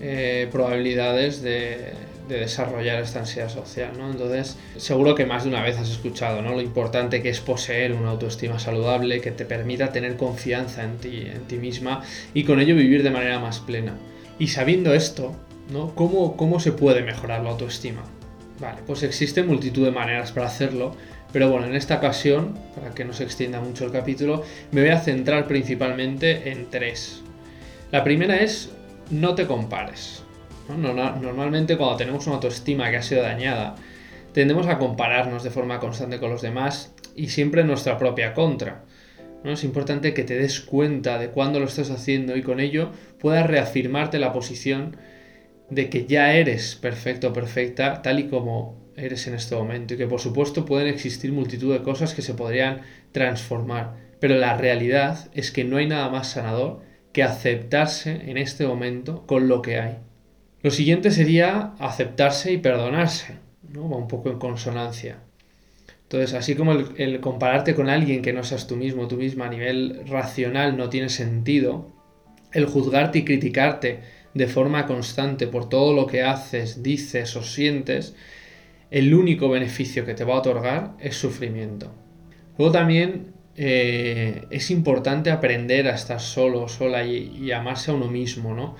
eh, 0.00 0.48
probabilidades 0.50 1.42
de, 1.42 1.92
de 2.28 2.38
desarrollar 2.40 3.02
esta 3.02 3.20
ansiedad 3.20 3.48
social, 3.48 3.92
¿no? 3.98 4.10
Entonces, 4.10 4.56
seguro 4.76 5.14
que 5.14 5.26
más 5.26 5.44
de 5.44 5.50
una 5.50 5.62
vez 5.62 5.76
has 5.76 5.90
escuchado, 5.90 6.40
¿no? 6.40 6.52
Lo 6.52 6.60
importante 6.60 7.22
que 7.22 7.28
es 7.28 7.40
poseer 7.40 7.92
una 7.92 8.10
autoestima 8.10 8.58
saludable 8.58 9.20
que 9.20 9.30
te 9.30 9.44
permita 9.44 9.92
tener 9.92 10.16
confianza 10.16 10.84
en 10.84 10.96
ti, 10.98 11.26
en 11.26 11.42
ti 11.42 11.56
misma 11.56 12.02
y 12.32 12.44
con 12.44 12.60
ello 12.60 12.74
vivir 12.74 13.02
de 13.02 13.10
manera 13.10 13.38
más 13.40 13.60
plena. 13.60 13.94
Y 14.38 14.48
sabiendo 14.48 14.94
esto, 14.94 15.34
¿no? 15.70 15.94
¿Cómo, 15.94 16.36
cómo 16.36 16.60
se 16.60 16.72
puede 16.72 17.02
mejorar 17.02 17.42
la 17.42 17.50
autoestima? 17.50 18.02
Vale, 18.58 18.78
pues 18.86 19.02
existe 19.02 19.42
multitud 19.42 19.84
de 19.84 19.90
maneras 19.90 20.32
para 20.32 20.46
hacerlo, 20.46 20.94
pero 21.32 21.50
bueno, 21.50 21.66
en 21.66 21.74
esta 21.74 21.96
ocasión, 21.96 22.56
para 22.74 22.94
que 22.94 23.04
no 23.04 23.12
se 23.12 23.24
extienda 23.24 23.60
mucho 23.60 23.84
el 23.84 23.92
capítulo, 23.92 24.44
me 24.70 24.80
voy 24.80 24.90
a 24.90 25.00
centrar 25.00 25.46
principalmente 25.46 26.50
en 26.50 26.70
tres. 26.70 27.20
La 27.90 28.04
primera 28.04 28.36
es 28.36 28.70
no 29.10 29.34
te 29.34 29.46
compares. 29.46 30.22
Normalmente 30.68 31.76
cuando 31.76 31.96
tenemos 31.96 32.26
una 32.26 32.36
autoestima 32.36 32.90
que 32.90 32.96
ha 32.96 33.02
sido 33.02 33.22
dañada, 33.22 33.74
tendemos 34.32 34.66
a 34.66 34.78
compararnos 34.78 35.42
de 35.44 35.50
forma 35.50 35.78
constante 35.78 36.18
con 36.18 36.30
los 36.30 36.42
demás 36.42 36.94
y 37.14 37.28
siempre 37.28 37.60
en 37.60 37.66
nuestra 37.66 37.98
propia 37.98 38.34
contra. 38.34 38.84
¿no? 39.44 39.52
Es 39.52 39.62
importante 39.62 40.14
que 40.14 40.24
te 40.24 40.38
des 40.38 40.60
cuenta 40.60 41.18
de 41.18 41.28
cuándo 41.28 41.60
lo 41.60 41.66
estás 41.66 41.90
haciendo 41.90 42.36
y 42.36 42.42
con 42.42 42.60
ello 42.60 42.90
puedas 43.18 43.46
reafirmarte 43.46 44.18
la 44.18 44.32
posición 44.32 44.96
de 45.70 45.90
que 45.90 46.06
ya 46.06 46.34
eres 46.34 46.76
perfecto 46.76 47.28
o 47.28 47.32
perfecta 47.32 48.02
tal 48.02 48.18
y 48.20 48.28
como 48.28 48.82
eres 48.96 49.26
en 49.26 49.34
este 49.34 49.54
momento 49.54 49.94
y 49.94 49.96
que 49.96 50.06
por 50.06 50.20
supuesto 50.20 50.64
pueden 50.64 50.88
existir 50.88 51.32
multitud 51.32 51.72
de 51.72 51.82
cosas 51.82 52.14
que 52.14 52.22
se 52.22 52.34
podrían 52.34 52.82
transformar, 53.12 53.96
pero 54.20 54.36
la 54.36 54.56
realidad 54.56 55.28
es 55.34 55.50
que 55.50 55.64
no 55.64 55.76
hay 55.76 55.86
nada 55.86 56.08
más 56.08 56.28
sanador 56.28 56.82
que 57.14 57.22
aceptarse 57.22 58.28
en 58.28 58.36
este 58.36 58.66
momento 58.66 59.24
con 59.24 59.48
lo 59.48 59.62
que 59.62 59.78
hay. 59.78 59.98
Lo 60.62 60.72
siguiente 60.72 61.12
sería 61.12 61.72
aceptarse 61.78 62.52
y 62.52 62.58
perdonarse, 62.58 63.36
¿no? 63.72 63.88
Va 63.88 63.96
un 63.96 64.08
poco 64.08 64.30
en 64.30 64.38
consonancia. 64.38 65.20
Entonces, 66.02 66.34
así 66.34 66.56
como 66.56 66.72
el, 66.72 67.20
compararte 67.20 67.76
con 67.76 67.88
alguien 67.88 68.20
que 68.20 68.32
no 68.32 68.42
seas 68.42 68.66
tú 68.66 68.74
mismo, 68.74 69.06
tú 69.06 69.16
misma 69.16 69.46
a 69.46 69.50
nivel 69.50 70.02
racional 70.08 70.76
no 70.76 70.88
tiene 70.88 71.08
sentido, 71.08 71.92
el 72.52 72.66
juzgarte 72.66 73.20
y 73.20 73.24
criticarte 73.24 74.00
de 74.34 74.46
forma 74.48 74.86
constante 74.86 75.46
por 75.46 75.68
todo 75.68 75.94
lo 75.94 76.08
que 76.08 76.24
haces, 76.24 76.82
dices 76.82 77.36
o 77.36 77.44
sientes, 77.44 78.16
el 78.90 79.14
único 79.14 79.48
beneficio 79.48 80.04
que 80.04 80.14
te 80.14 80.24
va 80.24 80.34
a 80.34 80.38
otorgar 80.38 80.96
es 80.98 81.16
sufrimiento. 81.16 81.92
Luego 82.58 82.72
también 82.72 83.33
eh, 83.56 84.46
es 84.50 84.70
importante 84.70 85.30
aprender 85.30 85.88
a 85.88 85.94
estar 85.94 86.20
solo, 86.20 86.68
sola 86.68 87.04
y, 87.04 87.36
y 87.36 87.52
amarse 87.52 87.90
a 87.90 87.94
uno 87.94 88.08
mismo, 88.08 88.54
¿no? 88.54 88.76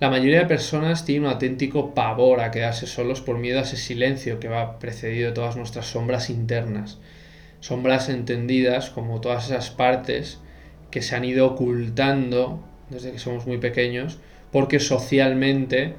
La 0.00 0.10
mayoría 0.10 0.40
de 0.40 0.46
personas 0.46 1.04
tiene 1.04 1.26
un 1.26 1.32
auténtico 1.32 1.94
pavor 1.94 2.40
a 2.40 2.50
quedarse 2.50 2.86
solos 2.86 3.20
por 3.20 3.38
miedo 3.38 3.58
a 3.58 3.62
ese 3.62 3.76
silencio 3.76 4.38
que 4.38 4.48
va 4.48 4.78
precedido 4.78 5.28
de 5.28 5.34
todas 5.34 5.56
nuestras 5.56 5.86
sombras 5.86 6.30
internas. 6.30 6.98
Sombras 7.60 8.08
entendidas 8.08 8.90
como 8.90 9.20
todas 9.20 9.46
esas 9.46 9.70
partes 9.70 10.38
que 10.90 11.02
se 11.02 11.16
han 11.16 11.24
ido 11.24 11.46
ocultando 11.46 12.62
desde 12.90 13.10
que 13.12 13.18
somos 13.18 13.46
muy 13.46 13.58
pequeños 13.58 14.18
porque 14.52 14.78
socialmente 14.78 15.96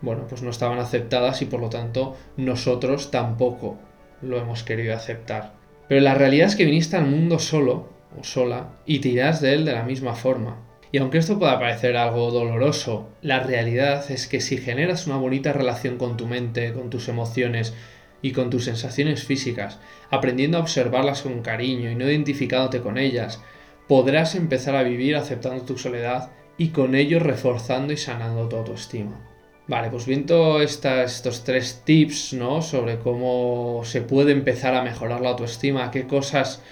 bueno, 0.00 0.26
pues 0.28 0.42
no 0.42 0.50
estaban 0.50 0.78
aceptadas 0.78 1.42
y 1.42 1.46
por 1.46 1.60
lo 1.60 1.70
tanto 1.70 2.16
nosotros 2.36 3.10
tampoco 3.10 3.78
lo 4.22 4.38
hemos 4.38 4.62
querido 4.62 4.94
aceptar. 4.94 5.57
Pero 5.88 6.00
la 6.00 6.14
realidad 6.14 6.48
es 6.48 6.56
que 6.56 6.64
viniste 6.64 6.96
al 6.96 7.06
mundo 7.06 7.38
solo 7.38 7.88
o 8.18 8.24
sola 8.24 8.78
y 8.86 8.98
te 8.98 9.08
irás 9.08 9.40
de 9.40 9.54
él 9.54 9.64
de 9.64 9.72
la 9.72 9.82
misma 9.82 10.14
forma. 10.14 10.64
Y 10.90 10.98
aunque 10.98 11.18
esto 11.18 11.38
pueda 11.38 11.58
parecer 11.58 11.96
algo 11.96 12.30
doloroso, 12.30 13.08
la 13.20 13.40
realidad 13.40 14.10
es 14.10 14.26
que 14.26 14.40
si 14.40 14.56
generas 14.56 15.06
una 15.06 15.16
bonita 15.16 15.52
relación 15.52 15.98
con 15.98 16.16
tu 16.16 16.26
mente, 16.26 16.72
con 16.72 16.88
tus 16.88 17.08
emociones 17.08 17.74
y 18.22 18.32
con 18.32 18.50
tus 18.50 18.64
sensaciones 18.64 19.24
físicas, 19.24 19.78
aprendiendo 20.10 20.56
a 20.58 20.62
observarlas 20.62 21.22
con 21.22 21.42
cariño 21.42 21.90
y 21.90 21.94
no 21.94 22.08
identificándote 22.08 22.80
con 22.80 22.96
ellas, 22.96 23.42
podrás 23.86 24.34
empezar 24.34 24.76
a 24.76 24.82
vivir 24.82 25.16
aceptando 25.16 25.64
tu 25.64 25.78
soledad 25.78 26.30
y 26.56 26.68
con 26.68 26.94
ello 26.94 27.20
reforzando 27.20 27.92
y 27.92 27.96
sanando 27.96 28.48
tu 28.48 28.56
autoestima. 28.56 29.20
Vale, 29.68 29.90
pues 29.90 30.06
viendo 30.06 30.62
estos 30.62 31.44
tres 31.44 31.82
tips, 31.84 32.32
¿no? 32.32 32.62
Sobre 32.62 32.98
cómo 32.98 33.82
se 33.84 34.00
puede 34.00 34.32
empezar 34.32 34.74
a 34.74 34.82
mejorar 34.82 35.20
la 35.20 35.28
autoestima, 35.28 35.90
qué 35.90 36.06
cosas 36.06 36.62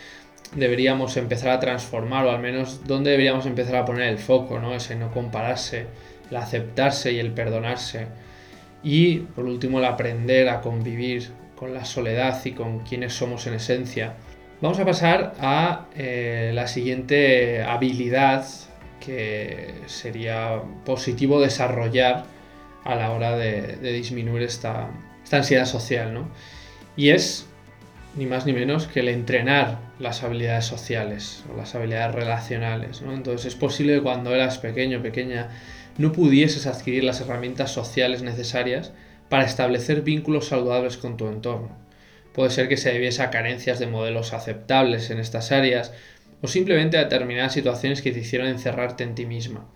deberíamos 0.55 1.19
empezar 1.19 1.51
a 1.51 1.61
transformar, 1.61 2.25
o 2.25 2.31
al 2.31 2.41
menos 2.41 2.87
dónde 2.87 3.11
deberíamos 3.11 3.45
empezar 3.45 3.77
a 3.77 3.85
poner 3.85 4.09
el 4.09 4.19
foco, 4.19 4.59
¿no? 4.61 4.75
Ese 4.75 4.97
no 4.97 5.11
compararse, 5.11 5.87
el 6.31 6.37
aceptarse 6.39 7.13
y 7.13 7.19
el 7.19 7.33
perdonarse. 7.33 8.07
Y 8.83 9.19
por 9.19 9.45
último, 9.45 9.79
el 9.79 9.85
aprender 9.85 10.49
a 10.49 10.63
convivir 10.63 11.29
con 11.55 11.75
la 11.75 11.85
soledad 11.85 12.43
y 12.47 12.53
con 12.53 12.79
quienes 12.79 13.13
somos 13.13 13.47
en 13.47 13.55
esencia. 13.55 14.15
Vamos 14.63 14.79
a 14.81 14.87
pasar 14.87 15.35
a 15.39 15.89
eh, 15.95 16.51
la 16.55 16.67
siguiente 16.67 17.63
habilidad 17.63 18.47
que 19.05 19.75
sería 19.85 20.63
positivo 20.87 21.43
desarrollar 21.43 22.36
a 22.87 22.95
la 22.95 23.11
hora 23.11 23.37
de, 23.37 23.77
disminuir 23.93 24.43
esta, 24.43 24.91
ansiedad 25.31 25.67
social, 25.67 26.15
¿no? 26.15 26.29
Y 26.97 27.11
es 27.11 27.47
ni 28.15 28.27
más 28.27 28.47
ni 28.47 28.53
menos 28.53 28.87
que 28.87 29.01
el 29.01 29.09
entrenar 29.09 29.79
las 29.99 30.23
habilidades 30.23 30.65
sociales 30.65 31.45
o 31.53 31.57
las 31.57 31.75
habilidades 31.75 32.15
relacionales, 32.15 33.03
¿no? 33.03 33.13
Entonces 33.13 33.47
es 33.47 33.55
posible 33.55 33.97
que 33.97 34.03
cuando 34.03 34.35
eras 34.35 34.59
pequeño, 34.59 35.03
pequeña, 35.03 35.51
no 35.99 36.13
pudieses 36.13 36.67
adquirir 36.67 37.05
las 37.05 37.21
herramientas 37.21 37.73
sociales 37.73 38.23
necesarias 38.23 38.93
para 39.29 39.45
establecer 39.45 40.03
vínculos 40.03 40.49
saludables 40.49 40.97
con 40.97 41.17
tu 41.17 41.27
entorno. 41.27 41.77
Puede 42.33 42.51
ser 42.51 42.69
que 42.69 42.77
se 42.77 42.93
debiese 42.93 43.23
a 43.23 43.31
carencias 43.31 43.79
de 43.79 43.87
modelos 43.87 44.33
aceptables 44.33 45.11
en 45.11 45.19
estas 45.19 45.53
áreas 45.53 45.93
o 46.43 46.47
simplemente 46.49 46.99
a 46.99 47.05
determinadas 47.05 47.55
situaciones 47.55 48.03
que 48.03 48.13
te 48.13 48.21
hicieron 48.21 48.47
encerrarte 48.47 49.05
en 49.05 49.15
ti 49.15 49.27
misma. 49.27 49.67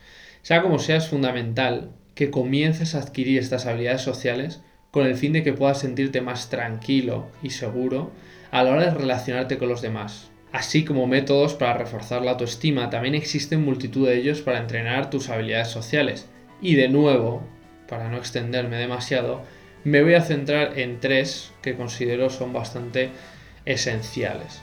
Sea 0.43 0.63
como 0.63 0.79
sea, 0.79 0.97
es 0.97 1.09
fundamental 1.09 1.91
que 2.15 2.31
comiences 2.31 2.95
a 2.95 2.99
adquirir 2.99 3.39
estas 3.39 3.67
habilidades 3.67 4.03
sociales 4.03 4.61
con 4.91 5.07
el 5.07 5.17
fin 5.17 5.33
de 5.33 5.43
que 5.43 5.53
puedas 5.53 5.81
sentirte 5.81 6.21
más 6.21 6.51
tranquilo 6.51 7.29
y 7.43 7.51
seguro 7.51 8.11
a 8.51 8.63
la 8.63 8.71
hora 8.71 8.85
de 8.87 8.99
relacionarte 8.99 9.59
con 9.59 9.69
los 9.69 9.83
demás. 9.83 10.31
Así 10.53 10.85
como 10.85 11.07
métodos 11.07 11.55
para 11.55 11.75
reforzar 11.75 12.23
la 12.23 12.33
autoestima, 12.33 12.91
también 12.91 13.15
existen 13.15 13.65
multitud 13.65 14.09
de 14.09 14.17
ellos 14.17 14.41
para 14.41 14.59
entrenar 14.59 15.09
tus 15.09 15.29
habilidades 15.29 15.69
sociales. 15.69 16.29
Y 16.61 16.75
de 16.75 16.89
nuevo, 16.89 17.43
para 17.89 18.09
no 18.09 18.17
extenderme 18.17 18.77
demasiado, 18.77 19.43
me 19.85 20.03
voy 20.03 20.15
a 20.15 20.23
centrar 20.23 20.79
en 20.79 20.99
tres 20.99 21.53
que 21.63 21.77
considero 21.77 22.31
son 22.31 22.53
bastante 22.53 23.11
esenciales. 23.65 24.61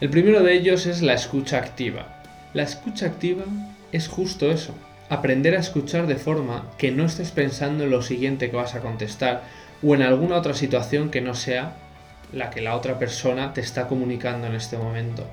El 0.00 0.10
primero 0.10 0.42
de 0.42 0.52
ellos 0.52 0.86
es 0.86 1.00
la 1.00 1.14
escucha 1.14 1.58
activa. 1.58 2.22
La 2.52 2.62
escucha 2.62 3.06
activa 3.06 3.44
es 3.92 4.08
justo 4.08 4.50
eso, 4.50 4.74
aprender 5.10 5.56
a 5.56 5.60
escuchar 5.60 6.06
de 6.06 6.14
forma 6.14 6.70
que 6.78 6.92
no 6.92 7.04
estés 7.04 7.32
pensando 7.32 7.84
en 7.84 7.90
lo 7.90 8.00
siguiente 8.00 8.48
que 8.48 8.56
vas 8.56 8.76
a 8.76 8.80
contestar 8.80 9.42
o 9.82 9.94
en 9.94 10.02
alguna 10.02 10.36
otra 10.36 10.54
situación 10.54 11.10
que 11.10 11.20
no 11.20 11.34
sea 11.34 11.76
la 12.32 12.50
que 12.50 12.60
la 12.60 12.76
otra 12.76 12.98
persona 12.98 13.52
te 13.52 13.60
está 13.60 13.88
comunicando 13.88 14.46
en 14.46 14.54
este 14.54 14.78
momento. 14.78 15.26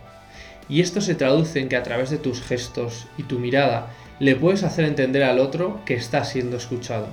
Y 0.67 0.81
esto 0.81 1.00
se 1.00 1.13
traduce 1.13 1.60
en 1.60 1.69
que 1.69 1.77
a 1.77 1.84
través 1.84 2.10
de 2.10 2.17
tus 2.17 2.41
gestos 2.41 3.07
y 3.19 3.24
tu 3.24 3.38
mirada 3.38 3.88
le 4.19 4.36
puedes 4.36 4.63
hacer 4.63 4.84
entender 4.84 5.24
al 5.24 5.38
otro 5.38 5.79
que 5.86 5.93
está 5.93 6.25
siendo 6.25 6.57
escuchado. 6.57 7.07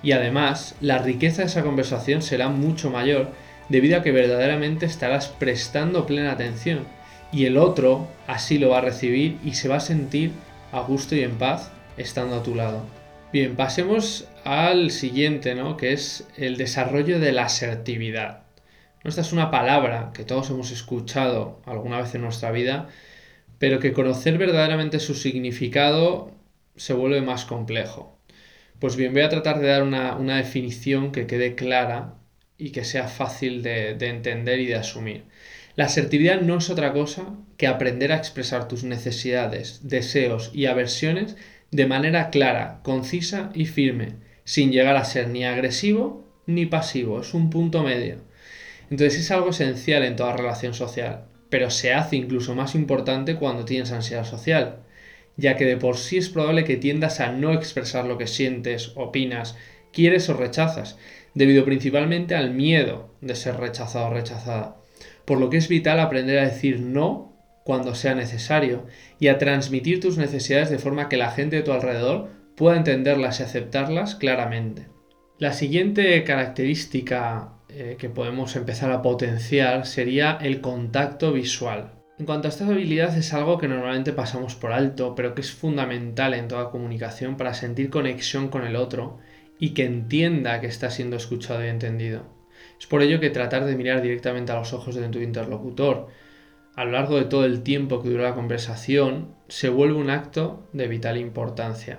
Y 0.00 0.12
además, 0.12 0.76
la 0.80 0.98
riqueza 0.98 1.42
de 1.42 1.48
esa 1.48 1.64
conversación 1.64 2.22
será 2.22 2.48
mucho 2.48 2.88
mayor 2.88 3.30
debido 3.68 3.98
a 3.98 4.02
que 4.02 4.12
verdaderamente 4.12 4.86
estarás 4.86 5.26
prestando 5.26 6.06
plena 6.06 6.32
atención 6.32 6.86
y 7.32 7.46
el 7.46 7.58
otro 7.58 8.06
así 8.28 8.58
lo 8.58 8.70
va 8.70 8.78
a 8.78 8.82
recibir 8.82 9.38
y 9.44 9.54
se 9.54 9.68
va 9.68 9.76
a 9.76 9.80
sentir 9.80 10.32
a 10.72 10.80
gusto 10.80 11.16
y 11.16 11.22
en 11.22 11.36
paz 11.36 11.70
estando 12.00 12.36
a 12.36 12.42
tu 12.42 12.54
lado. 12.54 12.84
Bien, 13.32 13.56
pasemos 13.56 14.26
al 14.44 14.90
siguiente, 14.90 15.54
¿no? 15.54 15.76
Que 15.76 15.92
es 15.92 16.26
el 16.36 16.56
desarrollo 16.56 17.20
de 17.20 17.32
la 17.32 17.44
asertividad. 17.44 18.42
Esta 19.04 19.20
es 19.20 19.32
una 19.32 19.50
palabra 19.50 20.10
que 20.12 20.24
todos 20.24 20.50
hemos 20.50 20.70
escuchado 20.72 21.60
alguna 21.64 22.00
vez 22.00 22.14
en 22.14 22.22
nuestra 22.22 22.50
vida, 22.50 22.88
pero 23.58 23.78
que 23.78 23.92
conocer 23.92 24.36
verdaderamente 24.36 25.00
su 25.00 25.14
significado 25.14 26.32
se 26.76 26.92
vuelve 26.92 27.22
más 27.22 27.44
complejo. 27.44 28.18
Pues 28.78 28.96
bien, 28.96 29.12
voy 29.12 29.22
a 29.22 29.28
tratar 29.28 29.60
de 29.60 29.68
dar 29.68 29.82
una, 29.82 30.36
definición 30.36 31.12
que 31.12 31.26
quede 31.26 31.54
clara 31.54 32.14
y 32.58 32.70
que 32.72 32.84
sea 32.84 33.08
fácil 33.08 33.62
de 33.62 33.90
entender 34.00 34.58
y 34.60 34.66
de 34.66 34.76
asumir. 34.76 35.24
La 35.76 35.86
asertividad 35.86 36.40
no 36.40 36.58
es 36.58 36.68
otra 36.68 36.92
cosa 36.92 37.36
que 37.56 37.66
aprender 37.66 38.12
a 38.12 38.16
expresar 38.16 38.68
tus 38.68 38.84
necesidades, 38.84 39.80
deseos 39.88 40.50
y 40.52 40.66
aversiones 40.66 41.36
de 41.70 41.86
manera 41.86 42.30
clara, 42.30 42.80
concisa 42.82 43.50
y 43.54 43.66
firme, 43.66 44.14
sin 44.44 44.72
llegar 44.72 44.96
a 44.96 45.04
ser 45.04 45.28
ni 45.28 45.44
agresivo 45.44 46.24
ni 46.46 46.66
pasivo, 46.66 47.20
es 47.20 47.32
un 47.34 47.48
punto 47.48 47.82
medio. 47.82 48.16
Entonces 48.90 49.20
es 49.20 49.30
algo 49.30 49.50
esencial 49.50 50.02
en 50.02 50.16
toda 50.16 50.36
relación 50.36 50.74
social, 50.74 51.26
pero 51.48 51.70
se 51.70 51.92
hace 51.92 52.16
incluso 52.16 52.54
más 52.56 52.74
importante 52.74 53.36
cuando 53.36 53.64
tienes 53.64 53.92
ansiedad 53.92 54.24
social, 54.24 54.80
ya 55.36 55.56
que 55.56 55.64
de 55.64 55.76
por 55.76 55.96
sí 55.96 56.16
es 56.16 56.28
probable 56.28 56.64
que 56.64 56.76
tiendas 56.76 57.20
a 57.20 57.30
no 57.30 57.52
expresar 57.52 58.04
lo 58.04 58.18
que 58.18 58.26
sientes, 58.26 58.92
opinas, 58.96 59.56
quieres 59.92 60.28
o 60.28 60.34
rechazas, 60.34 60.98
debido 61.34 61.64
principalmente 61.64 62.34
al 62.34 62.50
miedo 62.50 63.10
de 63.20 63.36
ser 63.36 63.56
rechazado 63.56 64.06
o 64.08 64.14
rechazada. 64.14 64.76
Por 65.24 65.38
lo 65.38 65.50
que 65.50 65.58
es 65.58 65.68
vital 65.68 66.00
aprender 66.00 66.40
a 66.40 66.48
decir 66.48 66.80
no 66.80 67.29
cuando 67.64 67.94
sea 67.94 68.14
necesario 68.14 68.86
y 69.18 69.28
a 69.28 69.38
transmitir 69.38 70.00
tus 70.00 70.18
necesidades 70.18 70.70
de 70.70 70.78
forma 70.78 71.08
que 71.08 71.16
la 71.16 71.30
gente 71.30 71.56
de 71.56 71.62
tu 71.62 71.72
alrededor 71.72 72.28
pueda 72.56 72.76
entenderlas 72.76 73.40
y 73.40 73.42
aceptarlas 73.42 74.14
claramente. 74.14 74.88
La 75.38 75.52
siguiente 75.52 76.22
característica 76.24 77.54
eh, 77.68 77.96
que 77.98 78.08
podemos 78.08 78.56
empezar 78.56 78.90
a 78.92 79.00
potenciar 79.00 79.86
sería 79.86 80.36
el 80.40 80.60
contacto 80.60 81.32
visual. 81.32 81.92
En 82.18 82.26
cuanto 82.26 82.48
a 82.48 82.50
esta 82.50 82.66
habilidad 82.66 83.16
es 83.16 83.32
algo 83.32 83.56
que 83.56 83.68
normalmente 83.68 84.12
pasamos 84.12 84.54
por 84.54 84.72
alto, 84.72 85.14
pero 85.14 85.34
que 85.34 85.40
es 85.40 85.52
fundamental 85.52 86.34
en 86.34 86.48
toda 86.48 86.70
comunicación 86.70 87.38
para 87.38 87.54
sentir 87.54 87.88
conexión 87.88 88.48
con 88.48 88.66
el 88.66 88.76
otro 88.76 89.18
y 89.58 89.70
que 89.70 89.84
entienda 89.84 90.60
que 90.60 90.66
está 90.66 90.90
siendo 90.90 91.16
escuchado 91.16 91.64
y 91.64 91.68
entendido. 91.68 92.24
Es 92.78 92.86
por 92.86 93.00
ello 93.00 93.20
que 93.20 93.30
tratar 93.30 93.64
de 93.64 93.76
mirar 93.76 94.02
directamente 94.02 94.52
a 94.52 94.56
los 94.56 94.72
ojos 94.74 94.94
de 94.94 95.08
tu 95.08 95.20
interlocutor, 95.20 96.08
a 96.80 96.86
lo 96.86 96.92
largo 96.92 97.16
de 97.16 97.26
todo 97.26 97.44
el 97.44 97.62
tiempo 97.62 98.02
que 98.02 98.08
dura 98.08 98.30
la 98.30 98.34
conversación, 98.34 99.34
se 99.48 99.68
vuelve 99.68 99.98
un 99.98 100.08
acto 100.08 100.66
de 100.72 100.88
vital 100.88 101.18
importancia. 101.18 101.98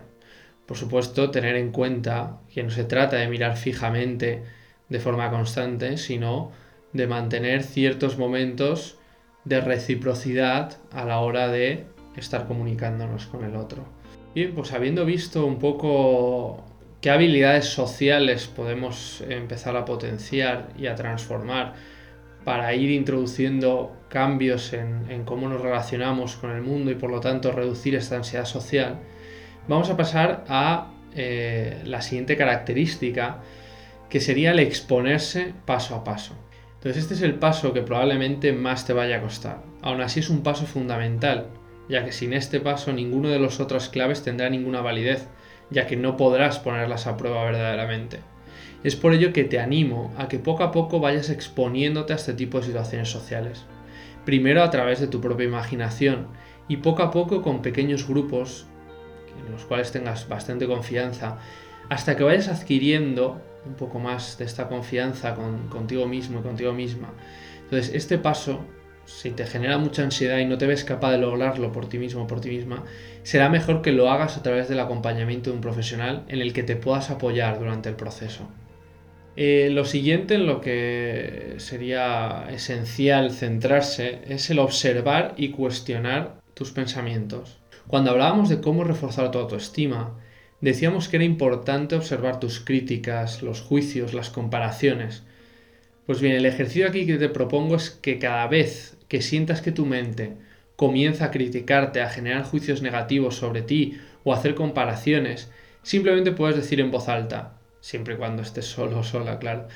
Por 0.66 0.76
supuesto, 0.76 1.30
tener 1.30 1.56
en 1.56 1.72
cuenta 1.72 2.40
que 2.52 2.64
no 2.64 2.72
se 2.72 2.84
trata 2.86 3.18
de 3.18 3.28
mirar 3.28 3.58
fijamente 3.58 4.42
de 4.90 5.00
forma 5.00 5.30
constante, 5.30 5.98
sino 5.98 6.52
de 6.94 7.06
mantener 7.06 7.62
ciertos 7.62 8.18
momentos 8.18 8.98
de 9.46 9.62
reciprocidad 9.62 10.80
a 10.92 11.06
la 11.06 11.20
hora 11.20 11.48
de 11.50 11.86
estar 12.16 12.48
comunicándonos 12.48 13.28
con 13.28 13.44
el 13.44 13.58
otro. 13.58 13.86
Bien, 14.34 14.56
pues 14.56 14.74
habiendo 14.74 15.06
visto 15.06 15.46
un 15.46 15.60
poco 15.60 16.66
qué 17.02 17.12
habilidades 17.12 17.66
sociales 17.66 18.48
podemos 18.48 19.24
empezar 19.30 19.78
a 19.78 19.86
potenciar 19.86 20.70
y 20.76 20.88
a 20.88 20.96
transformar 20.96 21.76
para 22.44 22.74
ir 22.74 22.90
introduciendo 22.92 23.96
cambios 24.10 24.74
en, 24.74 25.24
cómo 25.26 25.48
nos 25.48 25.62
relacionamos 25.62 26.36
con 26.36 26.52
el 26.52 26.62
mundo 26.62 26.92
y 26.92 26.96
por 26.96 27.12
lo 27.12 27.20
tanto 27.20 27.52
reducir 27.52 27.96
esta 27.96 28.16
ansiedad 28.16 28.46
social, 28.46 29.00
vamos 29.68 29.90
a 29.90 29.98
pasar 29.98 30.44
a 30.48 30.92
eh, 31.16 31.82
la 31.86 32.02
siguiente 32.02 32.36
característica 32.36 33.40
que 34.10 34.20
sería 34.20 34.52
el 34.52 34.60
exponerse 34.60 35.54
paso 35.66 35.96
a 35.96 36.04
paso. 36.04 36.36
Entonces 36.76 37.04
este 37.04 37.14
es 37.14 37.22
el 37.22 37.36
paso 37.36 37.74
que 37.74 37.84
probablemente 37.84 38.54
más 38.54 38.86
te 38.86 38.94
vaya 38.94 39.18
a 39.18 39.22
costar. 39.22 39.62
Aún 39.82 40.02
así 40.02 40.20
es 40.20 40.30
un 40.30 40.42
paso 40.42 40.66
fundamental, 40.66 41.48
ya 41.88 42.04
que 42.04 42.12
sin 42.12 42.34
este 42.34 42.60
paso 42.60 42.92
ninguno 42.92 43.30
de 43.30 43.40
los 43.40 43.60
otros 43.60 43.88
claves 43.90 44.24
tendrá 44.24 44.50
ninguna 44.50 44.82
validez, 44.82 45.28
ya 45.70 45.86
que 45.86 45.96
no 45.96 46.18
podrás 46.18 46.60
ponerlas 46.60 47.08
a 47.08 47.18
prueba 47.18 47.44
verdaderamente. 47.46 48.20
Es 48.84 48.96
por 48.96 49.14
ello 49.14 49.32
que 49.34 49.44
te 49.44 49.60
animo 49.60 50.14
a 50.18 50.28
que 50.28 50.40
poco 50.40 50.64
a 50.64 50.72
poco 50.72 51.00
vayas 51.00 51.30
exponiéndote 51.30 52.14
a 52.14 52.16
este 52.16 52.34
tipo 52.34 52.60
de 52.60 52.66
situaciones 52.66 53.10
sociales. 53.10 53.66
Primero 54.26 54.64
a 54.64 54.70
través 54.70 55.00
de 55.00 55.08
tu 55.08 55.22
propia 55.22 55.46
imaginación 55.46 56.28
y 56.68 56.78
poco 56.78 57.04
a 57.04 57.12
poco 57.12 57.42
con 57.42 57.62
pequeños 57.62 58.08
grupos 58.08 58.68
en 59.46 59.52
los 59.52 59.66
cuales 59.66 59.92
tengas 59.92 60.28
bastante 60.28 60.68
confianza, 60.68 61.38
hasta 61.90 62.16
que 62.16 62.24
vayas 62.24 62.48
adquiriendo 62.48 63.42
un 63.66 63.76
poco 63.76 64.00
más 64.00 64.38
de 64.38 64.46
esta 64.46 64.68
confianza 64.68 65.36
contigo 65.70 66.08
mismo 66.08 66.40
y 66.40 66.44
contigo 66.44 66.74
misma. 66.74 67.10
Entonces, 67.64 67.94
este 67.94 68.18
paso, 68.18 68.66
si 69.06 69.32
te 69.32 69.46
genera 69.46 69.78
mucha 69.78 70.04
ansiedad 70.04 70.38
y 70.38 70.46
no 70.46 70.58
te 70.58 70.68
ves 70.68 70.84
capaz 70.84 71.12
de 71.12 71.18
lograrlo 71.18 71.72
por 71.72 71.88
ti 71.88 71.98
mismo 71.98 72.24
o 72.24 72.28
por 72.28 72.42
ti 72.42 72.50
misma, 72.50 72.84
será 73.24 73.50
mejor 73.50 73.82
que 73.82 73.92
lo 73.92 74.10
hagas 74.10 74.38
a 74.38 74.44
través 74.44 74.70
del 74.70 74.80
acompañamiento 74.80 75.50
de 75.50 75.58
un 75.58 75.62
profesional 75.62 76.24
en 76.28 76.42
el 76.42 76.54
que 76.54 76.64
te 76.64 76.76
puedas 76.76 77.10
apoyar 77.10 77.60
durante 77.60 77.90
el 77.90 77.96
proceso. 77.96 78.48
Eh, 79.38 79.70
lo 79.72 79.86
siguiente 79.86 80.36
en 80.36 80.46
lo 80.46 80.60
que 80.60 81.56
sería 81.58 82.48
esencial 82.52 83.32
centrarse 83.32 84.20
es 84.28 84.50
el 84.50 84.60
observar 84.60 85.36
y 85.38 85.52
cuestionar 85.52 86.42
tus 86.54 86.72
pensamientos. 86.72 87.58
Cuando 87.88 88.12
hablábamos 88.12 88.50
de 88.50 88.60
cómo 88.60 88.84
reforzar 88.84 89.32
tu 89.32 89.40
autoestima, 89.40 90.20
decíamos 90.60 91.08
que 91.08 91.16
era 91.18 91.26
importante 91.26 91.96
observar 91.96 92.40
tus 92.40 92.60
críticas, 92.60 93.42
los 93.42 93.62
juicios, 93.62 94.14
las 94.14 94.30
comparaciones. 94.30 95.24
Pues 96.06 96.20
bien, 96.20 96.36
el 96.36 96.46
ejercicio 96.46 96.88
aquí 96.88 97.06
que 97.06 97.18
te 97.18 97.30
propongo 97.30 97.76
es 97.76 97.90
que 97.90 98.20
cada 98.20 98.48
vez 98.48 98.98
que 99.08 99.22
sientas 99.22 99.62
que 99.62 99.72
tu 99.72 99.86
mente 99.86 100.34
comienza 100.76 101.26
a 101.26 101.32
criticarte, 101.32 102.02
a 102.02 102.10
generar 102.10 102.44
juicios 102.44 102.82
negativos 102.82 103.36
sobre 103.36 103.62
ti 103.62 103.98
o 104.24 104.34
a 104.34 104.38
hacer 104.38 104.56
comparaciones, 104.56 105.52
simplemente 105.84 106.34
puedes 106.34 106.58
decir 106.58 106.80
en 106.82 106.92
voz 106.92 107.08
alta, 107.08 107.61
siempre 107.82 108.14
y 108.14 108.18
cuando 108.18 108.42
estés 108.42 108.66
solo 108.66 109.00
o 109.00 109.04
sola, 109.04 109.40
claro, 109.40 109.68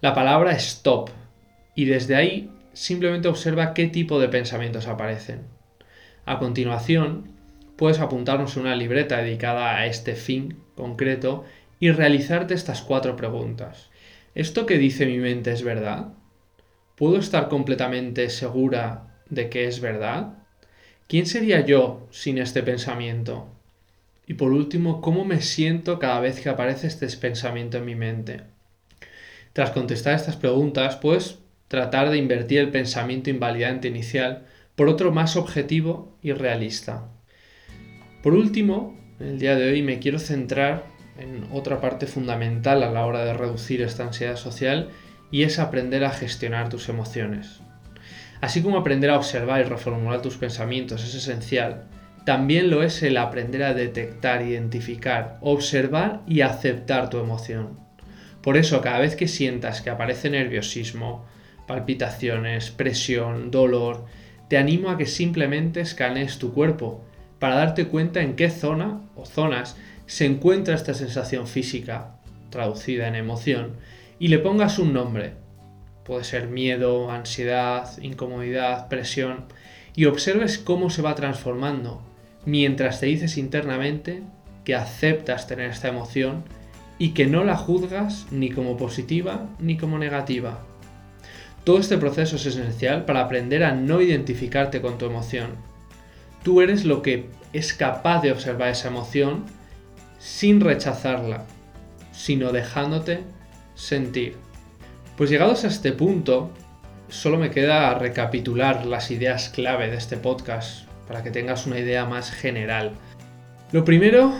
la 0.00 0.14
palabra 0.14 0.52
stop 0.52 1.10
y 1.74 1.84
desde 1.84 2.16
ahí 2.16 2.50
simplemente 2.72 3.28
observa 3.28 3.74
qué 3.74 3.86
tipo 3.86 4.18
de 4.18 4.28
pensamientos 4.28 4.88
aparecen. 4.88 5.42
A 6.24 6.38
continuación, 6.38 7.32
puedes 7.76 8.00
apuntarnos 8.00 8.56
una 8.56 8.74
libreta 8.74 9.18
dedicada 9.18 9.76
a 9.76 9.86
este 9.86 10.14
fin 10.14 10.58
concreto 10.74 11.44
y 11.78 11.90
realizarte 11.90 12.54
estas 12.54 12.82
cuatro 12.82 13.16
preguntas. 13.16 13.90
¿Esto 14.34 14.66
que 14.66 14.78
dice 14.78 15.06
mi 15.06 15.18
mente 15.18 15.52
es 15.52 15.62
verdad? 15.62 16.08
¿Puedo 16.94 17.18
estar 17.18 17.48
completamente 17.48 18.28
segura 18.30 19.18
de 19.28 19.48
que 19.48 19.66
es 19.66 19.80
verdad? 19.80 20.34
¿Quién 21.08 21.26
sería 21.26 21.60
yo 21.60 22.06
sin 22.10 22.38
este 22.38 22.62
pensamiento? 22.62 23.48
Y 24.30 24.34
por 24.34 24.52
último, 24.52 25.00
¿cómo 25.00 25.24
me 25.24 25.40
siento 25.40 25.98
cada 25.98 26.20
vez 26.20 26.40
que 26.40 26.48
aparece 26.48 26.86
este 26.86 27.08
pensamiento 27.16 27.78
en 27.78 27.84
mi 27.84 27.96
mente? 27.96 28.42
Tras 29.52 29.70
contestar 29.70 30.14
estas 30.14 30.36
preguntas, 30.36 30.94
puedes 30.94 31.40
tratar 31.66 32.10
de 32.10 32.18
invertir 32.18 32.60
el 32.60 32.70
pensamiento 32.70 33.28
invalidante 33.28 33.88
inicial 33.88 34.46
por 34.76 34.88
otro 34.88 35.10
más 35.10 35.34
objetivo 35.34 36.16
y 36.22 36.30
realista. 36.30 37.08
Por 38.22 38.34
último, 38.34 38.96
en 39.18 39.30
el 39.30 39.38
día 39.40 39.56
de 39.56 39.68
hoy 39.68 39.82
me 39.82 39.98
quiero 39.98 40.20
centrar 40.20 40.84
en 41.18 41.48
otra 41.50 41.80
parte 41.80 42.06
fundamental 42.06 42.84
a 42.84 42.92
la 42.92 43.06
hora 43.06 43.24
de 43.24 43.34
reducir 43.34 43.82
esta 43.82 44.04
ansiedad 44.04 44.36
social 44.36 44.90
y 45.32 45.42
es 45.42 45.58
aprender 45.58 46.04
a 46.04 46.12
gestionar 46.12 46.68
tus 46.68 46.88
emociones. 46.88 47.62
Así 48.40 48.62
como 48.62 48.78
aprender 48.78 49.10
a 49.10 49.16
observar 49.16 49.60
y 49.60 49.64
reformular 49.64 50.22
tus 50.22 50.36
pensamientos 50.36 51.02
es 51.02 51.16
esencial, 51.16 51.88
también 52.24 52.70
lo 52.70 52.82
es 52.82 53.02
el 53.02 53.16
aprender 53.16 53.62
a 53.62 53.74
detectar, 53.74 54.42
identificar, 54.42 55.38
observar 55.40 56.20
y 56.26 56.42
aceptar 56.42 57.08
tu 57.08 57.18
emoción. 57.18 57.78
Por 58.42 58.56
eso, 58.56 58.80
cada 58.80 58.98
vez 58.98 59.16
que 59.16 59.28
sientas 59.28 59.80
que 59.80 59.90
aparece 59.90 60.30
nerviosismo, 60.30 61.24
palpitaciones, 61.66 62.70
presión, 62.70 63.50
dolor, 63.50 64.04
te 64.48 64.58
animo 64.58 64.90
a 64.90 64.98
que 64.98 65.06
simplemente 65.06 65.80
escanees 65.80 66.38
tu 66.38 66.52
cuerpo 66.52 67.04
para 67.38 67.56
darte 67.56 67.86
cuenta 67.86 68.20
en 68.20 68.36
qué 68.36 68.50
zona 68.50 69.00
o 69.16 69.24
zonas 69.24 69.76
se 70.06 70.26
encuentra 70.26 70.74
esta 70.74 70.92
sensación 70.92 71.46
física, 71.46 72.16
traducida 72.50 73.08
en 73.08 73.14
emoción, 73.14 73.76
y 74.18 74.28
le 74.28 74.38
pongas 74.38 74.78
un 74.78 74.92
nombre. 74.92 75.34
Puede 76.04 76.24
ser 76.24 76.48
miedo, 76.48 77.10
ansiedad, 77.10 77.88
incomodidad, 78.02 78.88
presión, 78.88 79.44
y 79.94 80.04
observes 80.04 80.58
cómo 80.58 80.90
se 80.90 81.02
va 81.02 81.14
transformando 81.14 82.02
mientras 82.44 83.00
te 83.00 83.06
dices 83.06 83.36
internamente 83.36 84.22
que 84.64 84.74
aceptas 84.74 85.46
tener 85.46 85.70
esta 85.70 85.88
emoción 85.88 86.44
y 86.98 87.10
que 87.10 87.26
no 87.26 87.44
la 87.44 87.56
juzgas 87.56 88.26
ni 88.30 88.50
como 88.50 88.76
positiva 88.76 89.48
ni 89.58 89.76
como 89.76 89.98
negativa. 89.98 90.60
Todo 91.64 91.78
este 91.78 91.98
proceso 91.98 92.36
es 92.36 92.46
esencial 92.46 93.04
para 93.04 93.20
aprender 93.20 93.64
a 93.64 93.74
no 93.74 94.00
identificarte 94.00 94.80
con 94.80 94.98
tu 94.98 95.06
emoción 95.06 95.70
Tú 96.42 96.62
eres 96.62 96.84
lo 96.84 97.02
que 97.02 97.26
es 97.52 97.74
capaz 97.74 98.22
de 98.22 98.32
observar 98.32 98.68
esa 98.68 98.88
emoción 98.88 99.44
sin 100.18 100.60
rechazarla, 100.60 101.44
sino 102.12 102.50
dejándote 102.52 103.20
sentir. 103.74 104.36
Pues 105.16 105.28
llegados 105.28 105.64
a 105.64 105.68
este 105.68 105.92
punto, 105.92 106.50
solo 107.08 107.36
me 107.36 107.50
queda 107.50 107.92
recapitular 107.94 108.86
las 108.86 109.10
ideas 109.10 109.50
clave 109.50 109.90
de 109.90 109.98
este 109.98 110.16
podcast 110.16 110.89
para 111.10 111.24
que 111.24 111.32
tengas 111.32 111.66
una 111.66 111.80
idea 111.80 112.04
más 112.04 112.30
general. 112.30 112.92
Lo 113.72 113.84
primero 113.84 114.32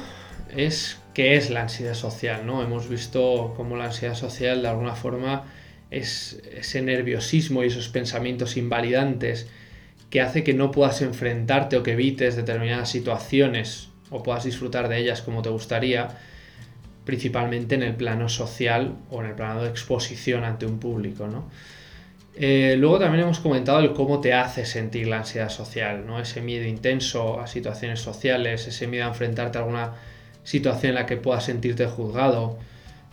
es 0.57 1.01
qué 1.15 1.35
es 1.35 1.51
la 1.51 1.63
ansiedad 1.63 1.95
social, 1.95 2.47
¿no? 2.47 2.63
Hemos 2.63 2.89
visto 2.89 3.55
cómo 3.57 3.77
la 3.77 3.87
ansiedad 3.87 4.15
social 4.15 4.63
de 4.63 4.69
alguna 4.69 4.95
forma 4.95 5.47
es 5.91 6.41
ese 6.53 6.81
nerviosismo 6.81 7.65
y 7.65 7.67
esos 7.67 7.89
pensamientos 7.89 8.57
invalidantes 8.57 9.49
que 10.11 10.21
hace 10.21 10.45
que 10.45 10.55
no 10.55 10.71
puedas 10.71 11.03
enfrentarte 11.03 11.77
o 11.77 11.83
que 11.83 11.95
evites 11.95 12.37
determinadas 12.37 12.89
situaciones 12.89 13.89
o 14.09 14.23
puedas 14.23 14.45
disfrutar 14.45 14.89
de 14.89 14.99
ellas 14.99 15.23
como 15.23 15.43
te 15.43 15.49
gustaría, 15.49 16.19
principalmente 17.05 17.75
en 17.75 17.83
el 17.83 17.97
plano 17.97 18.29
social 18.29 18.95
o 19.11 19.23
en 19.23 19.31
el 19.31 19.35
plano 19.35 19.65
de 19.65 19.71
exposición 19.71 20.45
ante 20.45 20.67
un 20.67 20.79
público. 20.79 21.27
¿no? 21.27 21.51
Eh, 22.43 22.77
luego 22.79 22.99
también 22.99 23.25
hemos 23.25 23.39
comentado 23.39 23.81
el 23.81 23.93
cómo 23.93 24.23
te 24.23 24.33
hace 24.33 24.65
sentir 24.65 25.09
la 25.09 25.19
ansiedad 25.19 25.51
social, 25.51 26.07
¿no? 26.07 26.19
ese 26.19 26.41
miedo 26.41 26.65
intenso 26.65 27.39
a 27.39 27.47
situaciones 27.47 28.01
sociales, 28.01 28.67
ese 28.67 28.87
miedo 28.87 29.05
a 29.05 29.09
enfrentarte 29.09 29.59
a 29.59 29.61
alguna 29.61 29.93
situación 30.43 30.93
en 30.93 30.95
la 30.95 31.05
que 31.05 31.19
puedas 31.19 31.45
sentirte 31.45 31.85
juzgado, 31.85 32.57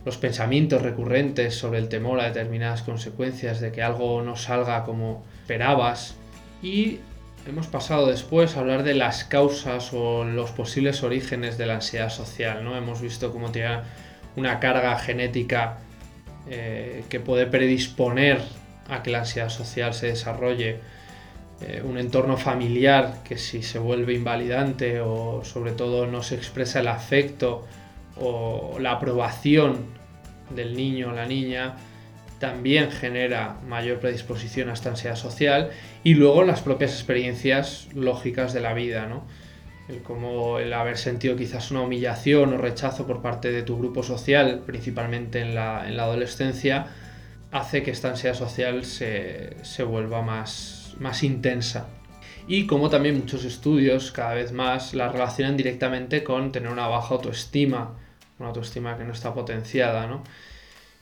los 0.06 0.16
pensamientos 0.16 0.80
recurrentes 0.80 1.54
sobre 1.54 1.78
el 1.78 1.90
temor 1.90 2.20
a 2.20 2.24
determinadas 2.24 2.80
consecuencias 2.80 3.60
de 3.60 3.70
que 3.70 3.82
algo 3.82 4.22
no 4.22 4.34
salga 4.34 4.84
como 4.84 5.26
esperabas, 5.42 6.16
y 6.62 7.00
hemos 7.46 7.66
pasado 7.66 8.06
después 8.06 8.56
a 8.56 8.60
hablar 8.60 8.82
de 8.82 8.94
las 8.94 9.24
causas 9.24 9.92
o 9.92 10.24
los 10.24 10.52
posibles 10.52 11.02
orígenes 11.02 11.58
de 11.58 11.66
la 11.66 11.74
ansiedad 11.74 12.08
social. 12.08 12.64
¿no? 12.64 12.78
Hemos 12.78 13.02
visto 13.02 13.30
cómo 13.30 13.52
tiene 13.52 13.80
una 14.36 14.58
carga 14.58 14.98
genética 14.98 15.80
eh, 16.48 17.04
que 17.10 17.20
puede 17.20 17.44
predisponer 17.44 18.40
a 18.88 19.02
que 19.02 19.10
la 19.10 19.20
ansiedad 19.20 19.48
social 19.48 19.94
se 19.94 20.08
desarrolle. 20.08 20.80
Eh, 21.60 21.82
un 21.84 21.98
entorno 21.98 22.36
familiar 22.36 23.22
que 23.24 23.36
si 23.36 23.62
se 23.62 23.78
vuelve 23.78 24.14
invalidante 24.14 25.00
o 25.00 25.42
sobre 25.44 25.72
todo 25.72 26.06
no 26.06 26.22
se 26.22 26.36
expresa 26.36 26.80
el 26.80 26.88
afecto 26.88 27.66
o 28.16 28.78
la 28.80 28.92
aprobación 28.92 29.86
del 30.50 30.76
niño 30.76 31.10
o 31.10 31.12
la 31.12 31.26
niña, 31.26 31.76
también 32.38 32.90
genera 32.90 33.56
mayor 33.66 33.98
predisposición 33.98 34.68
a 34.68 34.74
esta 34.74 34.90
ansiedad 34.90 35.16
social 35.16 35.70
y 36.04 36.14
luego 36.14 36.44
las 36.44 36.60
propias 36.60 36.92
experiencias 36.92 37.88
lógicas 37.94 38.52
de 38.52 38.60
la 38.60 38.74
vida, 38.74 39.06
¿no? 39.06 39.24
El 39.88 40.02
como 40.02 40.58
el 40.58 40.72
haber 40.72 40.98
sentido 40.98 41.34
quizás 41.34 41.70
una 41.70 41.80
humillación 41.80 42.52
o 42.52 42.58
rechazo 42.58 43.06
por 43.06 43.22
parte 43.22 43.50
de 43.50 43.62
tu 43.62 43.78
grupo 43.78 44.02
social, 44.02 44.62
principalmente 44.66 45.40
en 45.40 45.54
la, 45.54 45.80
adolescencia, 45.80 46.86
hace 47.50 47.82
que 47.82 47.90
esta 47.90 48.10
ansiedad 48.10 48.34
social 48.34 48.84
se, 48.84 49.82
vuelva 49.84 50.22
más, 50.22 50.94
más 50.98 51.22
intensa. 51.22 51.88
Y 52.46 52.66
como 52.66 52.88
también 52.88 53.18
muchos 53.18 53.44
estudios 53.44 54.10
cada 54.10 54.34
vez 54.34 54.52
más 54.52 54.94
la 54.94 55.10
relacionan 55.10 55.56
directamente 55.56 56.24
con 56.24 56.50
tener 56.52 56.70
una 56.70 56.86
baja 56.86 57.14
autoestima, 57.14 57.98
una 58.38 58.48
autoestima 58.48 58.96
que 58.96 59.04
no 59.04 59.12
está 59.12 59.34
potenciada, 59.34 60.06
¿no? 60.06 60.24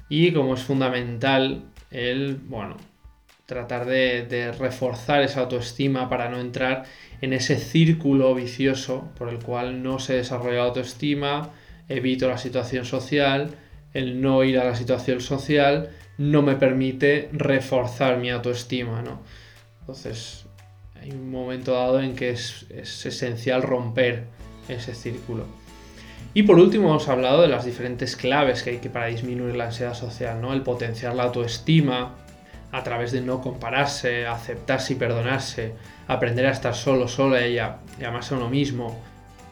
Y 0.08 0.32
como 0.32 0.54
es 0.54 0.62
fundamental 0.62 1.64
el, 1.90 2.36
bueno, 2.36 2.76
tratar 3.46 3.86
de, 3.86 4.52
reforzar 4.58 5.22
esa 5.22 5.40
autoestima 5.40 6.08
para 6.08 6.28
no 6.28 6.40
entrar 6.40 6.84
en 7.20 7.32
ese 7.32 7.56
círculo 7.56 8.34
vicioso 8.34 9.08
por 9.16 9.28
el 9.28 9.38
cual 9.38 9.82
no 9.82 9.98
se 9.98 10.14
desarrolla 10.14 10.58
la 10.58 10.64
autoestima, 10.64 11.50
evito 11.88 12.28
la 12.28 12.38
situación 12.38 12.84
social, 12.84 13.50
el 13.94 14.20
no 14.20 14.42
ir 14.44 14.58
a 14.58 14.64
la 14.64 14.74
situación 14.74 15.20
social 15.20 15.90
no 16.18 16.42
me 16.42 16.56
permite 16.56 17.28
reforzar 17.32 18.18
mi 18.18 18.30
autoestima, 18.30 19.02
¿no? 19.02 19.20
Entonces, 19.80 20.46
hay 21.00 21.10
un 21.12 21.30
momento 21.30 21.72
dado 21.72 22.00
en 22.00 22.16
que 22.16 22.30
es, 22.30 22.66
es 22.70 23.06
esencial 23.06 23.62
romper 23.62 24.24
ese 24.68 24.94
círculo. 24.94 25.44
Y 26.34 26.42
por 26.42 26.58
último 26.58 26.90
hemos 26.90 27.08
hablado 27.08 27.42
de 27.42 27.48
las 27.48 27.64
diferentes 27.64 28.14
claves 28.14 28.62
que 28.62 28.70
hay 28.70 28.78
que 28.78 28.90
para 28.90 29.06
disminuir 29.06 29.56
la 29.56 29.66
ansiedad 29.66 29.94
social, 29.94 30.40
¿no? 30.40 30.52
El 30.52 30.62
potenciar 30.62 31.14
la 31.14 31.24
autoestima 31.24 32.14
a 32.72 32.82
través 32.82 33.12
de 33.12 33.22
no 33.22 33.40
compararse, 33.40 34.26
aceptarse 34.26 34.92
y 34.92 34.96
perdonarse, 34.96 35.72
aprender 36.08 36.46
a 36.46 36.50
estar 36.50 36.74
solo, 36.74 37.08
sola 37.08 37.46
y 37.46 37.58
a, 37.58 37.78
amarse 38.06 38.34
a 38.34 38.36
uno 38.36 38.50
mismo. 38.50 39.00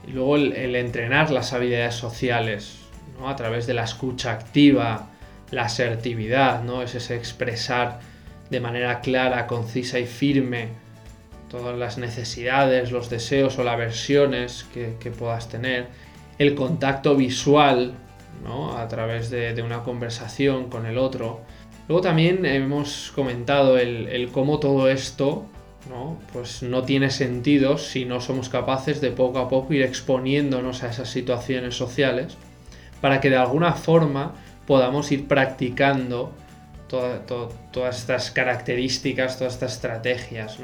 Y 0.07 0.12
luego 0.12 0.37
el, 0.37 0.77
entrenar 0.77 1.31
las 1.31 1.55
habilidades 1.55 1.94
sociales, 1.94 2.81
¿no? 3.18 3.31
A 3.31 3.37
través 3.37 3.66
de 3.66 3.72
la 3.72 3.85
escucha 3.85 4.33
activa, 4.33 5.09
la 5.55 5.64
asertividad, 5.64 6.62
¿no? 6.62 6.83
Es 6.83 6.95
ese 6.95 7.17
expresar 7.17 8.01
de 8.51 8.61
manera 8.61 9.01
clara, 9.01 9.47
concisa 9.47 9.99
y 9.99 10.07
firme 10.07 10.69
todas 11.49 11.79
las 11.79 11.99
necesidades, 11.99 12.90
los 12.90 13.11
deseos 13.11 13.59
o 13.59 13.64
las 13.64 13.79
versiones 13.79 14.67
que, 14.73 15.11
puedas 15.11 15.49
tener. 15.49 15.88
El 16.38 16.55
contacto 16.55 17.14
visual, 17.14 17.95
¿no? 18.43 18.77
A 18.77 18.88
través 18.88 19.31
de, 19.31 19.61
una 19.62 19.83
conversación 19.83 20.69
con 20.69 20.87
el 20.87 20.99
otro. 20.99 21.40
Luego 21.88 22.03
también 22.03 22.45
hemos 22.45 23.12
comentado 23.14 23.79
el, 23.79 24.09
el 24.09 24.31
cómo 24.31 24.59
todo 24.59 24.88
esto 24.88 25.47
¿no? 25.88 26.19
Pues 26.33 26.62
no 26.62 26.83
tiene 26.83 27.11
sentido 27.11 27.79
si 27.79 28.05
no 28.05 28.21
somos 28.21 28.49
capaces 28.49 29.01
de 29.01 29.11
poco 29.11 29.38
a 29.38 29.49
poco 29.49 29.75
ir 29.75 29.83
exponiéndonos 29.83 30.83
a 30.83 30.90
esas 30.90 31.11
situaciones 31.11 31.77
sociales 31.77 32.37
para 33.01 33.21
que 33.21 33.31
de 33.31 33.37
alguna 33.37 33.73
forma 33.75 34.35
podamos 34.66 35.11
ir 35.12 35.27
practicando 35.29 36.33
todas 36.88 37.98
estas 37.98 38.31
características, 38.31 39.38
todas 39.38 39.55
estas 39.55 39.74
estrategias, 39.74 40.59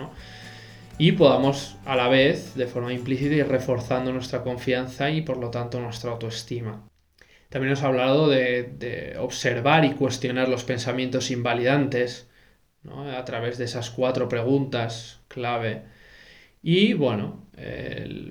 Y 0.98 1.12
podamos 1.12 1.76
a 1.86 1.96
la 1.96 2.08
vez, 2.08 2.54
de 2.54 2.66
forma 2.66 2.92
implícita, 2.92 3.34
ir 3.34 3.48
reforzando 3.48 4.12
nuestra 4.12 4.42
confianza 4.42 5.10
y 5.10 5.22
por 5.22 5.38
lo 5.38 5.50
tanto 5.50 5.80
nuestra 5.80 6.10
autoestima. 6.12 6.82
También 7.48 7.72
hemos 7.72 7.82
hablado 7.84 8.28
de 8.28 9.16
observar 9.18 9.84
y 9.84 9.94
cuestionar 9.94 10.48
los 10.48 10.64
pensamientos 10.64 11.30
invalidantes, 11.30 12.28
a 13.14 13.24
través 13.24 13.58
de 13.58 13.64
esas 13.64 13.90
cuatro 13.90 14.28
preguntas 14.28 15.20
clave. 15.28 15.82
Y 16.62 16.92
bueno, 16.94 17.46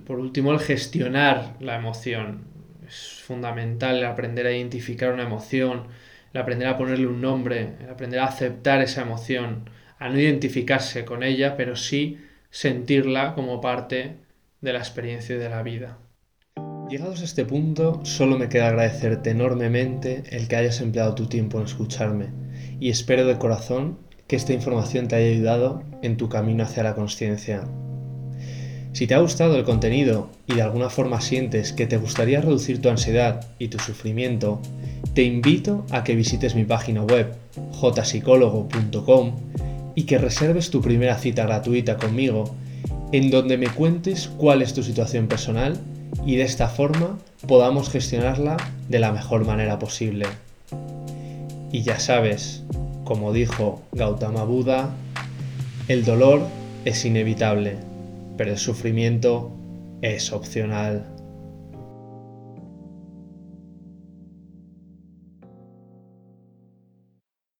por 0.06 0.20
último, 0.20 0.52
el 0.54 0.60
gestionar 0.60 1.56
la 1.60 1.76
emoción. 1.76 2.46
Es 2.90 3.22
fundamental 3.22 4.04
aprender 4.04 4.48
a 4.48 4.52
identificar 4.52 5.14
una 5.14 5.22
emoción, 5.24 5.84
el 6.34 6.42
aprender 6.42 6.68
a 6.68 6.76
ponerle 6.76 7.06
un 7.06 7.22
nombre, 7.22 7.76
el 7.80 7.88
aprender 7.88 8.20
a 8.20 8.26
aceptar 8.26 8.82
esa 8.82 9.04
emoción, 9.04 9.70
a 10.00 10.10
no 10.10 10.20
identificarse 10.20 11.06
con 11.06 11.22
ella, 11.22 11.56
pero 11.56 11.76
sí 11.76 12.18
sentirla 12.50 13.36
como 13.36 13.62
parte 13.62 14.16
de 14.62 14.74
la 14.74 14.80
experiencia 14.80 15.38
de 15.38 15.50
la 15.50 15.62
vida. 15.62 16.00
Llegados 16.90 17.22
a 17.22 17.26
este 17.26 17.46
punto, 17.46 18.04
solo 18.04 18.40
me 18.40 18.50
queda 18.50 18.70
agradecerte 18.70 19.30
enormemente 19.30 20.24
el 20.32 20.48
que 20.48 20.56
hayas 20.56 20.82
empleado 20.82 21.14
tu 21.14 21.28
tiempo 21.28 21.60
en 21.60 21.66
escucharme 21.66 22.30
y 22.80 22.90
espero 22.90 23.28
de 23.28 23.38
corazón 23.38 24.00
que 24.28 24.36
esta 24.36 24.54
información 24.54 25.08
te 25.08 25.16
haya 25.16 25.30
ayudado 25.30 25.84
en 26.02 26.18
tu 26.18 26.28
camino 26.28 26.64
hacia 26.64 26.82
la 26.82 26.96
consciencia. 26.96 27.68
Si 29.00 29.08
te 29.08 29.16
ha 29.16 29.20
gustado 29.20 29.56
el 29.56 29.64
contenido 29.64 30.28
y 30.46 30.56
de 30.56 30.62
alguna 30.62 30.90
forma 30.90 31.22
sientes 31.22 31.72
que 31.72 31.88
te 31.88 31.96
gustaría 31.96 32.42
reducir 32.42 32.82
tu 32.82 32.90
ansiedad 32.90 33.48
y 33.58 33.70
tu 33.70 33.80
sufrimiento, 33.80 34.60
te 35.14 35.24
invito 35.24 35.86
a 35.90 36.04
que 36.04 36.18
visites 36.18 36.54
mi 36.54 36.66
página 36.66 37.04
web 37.04 37.34
jpsicólogo.com 37.80 39.36
y 39.96 40.04
que 40.04 40.18
reserves 40.18 40.70
tu 40.70 40.82
primera 40.82 41.18
cita 41.18 41.46
gratuita 41.46 41.96
conmigo 41.96 42.54
en 43.14 43.32
donde 43.32 43.58
me 43.58 43.70
cuentes 43.70 44.30
cuál 44.36 44.62
es 44.62 44.74
tu 44.74 44.84
situación 44.84 45.28
personal 45.28 45.80
y 46.26 46.36
de 46.36 46.44
esta 46.44 46.68
forma 46.68 47.18
podamos 47.48 47.90
gestionarla 47.90 48.58
de 48.90 49.00
la 49.00 49.14
mejor 49.14 49.46
manera 49.46 49.80
posible. 49.80 50.26
Y 51.72 51.84
ya 51.84 52.02
sabes, 52.02 52.64
como 53.06 53.32
dijo 53.32 53.82
Gautama 53.94 54.44
Buda, 54.44 54.94
el 55.88 56.04
dolor 56.04 56.42
es 56.84 57.06
inevitable, 57.06 57.78
pero 58.40 58.52
el 58.52 58.58
sufrimiento 58.58 59.52
es 60.02 60.32
opcional. 60.32 61.19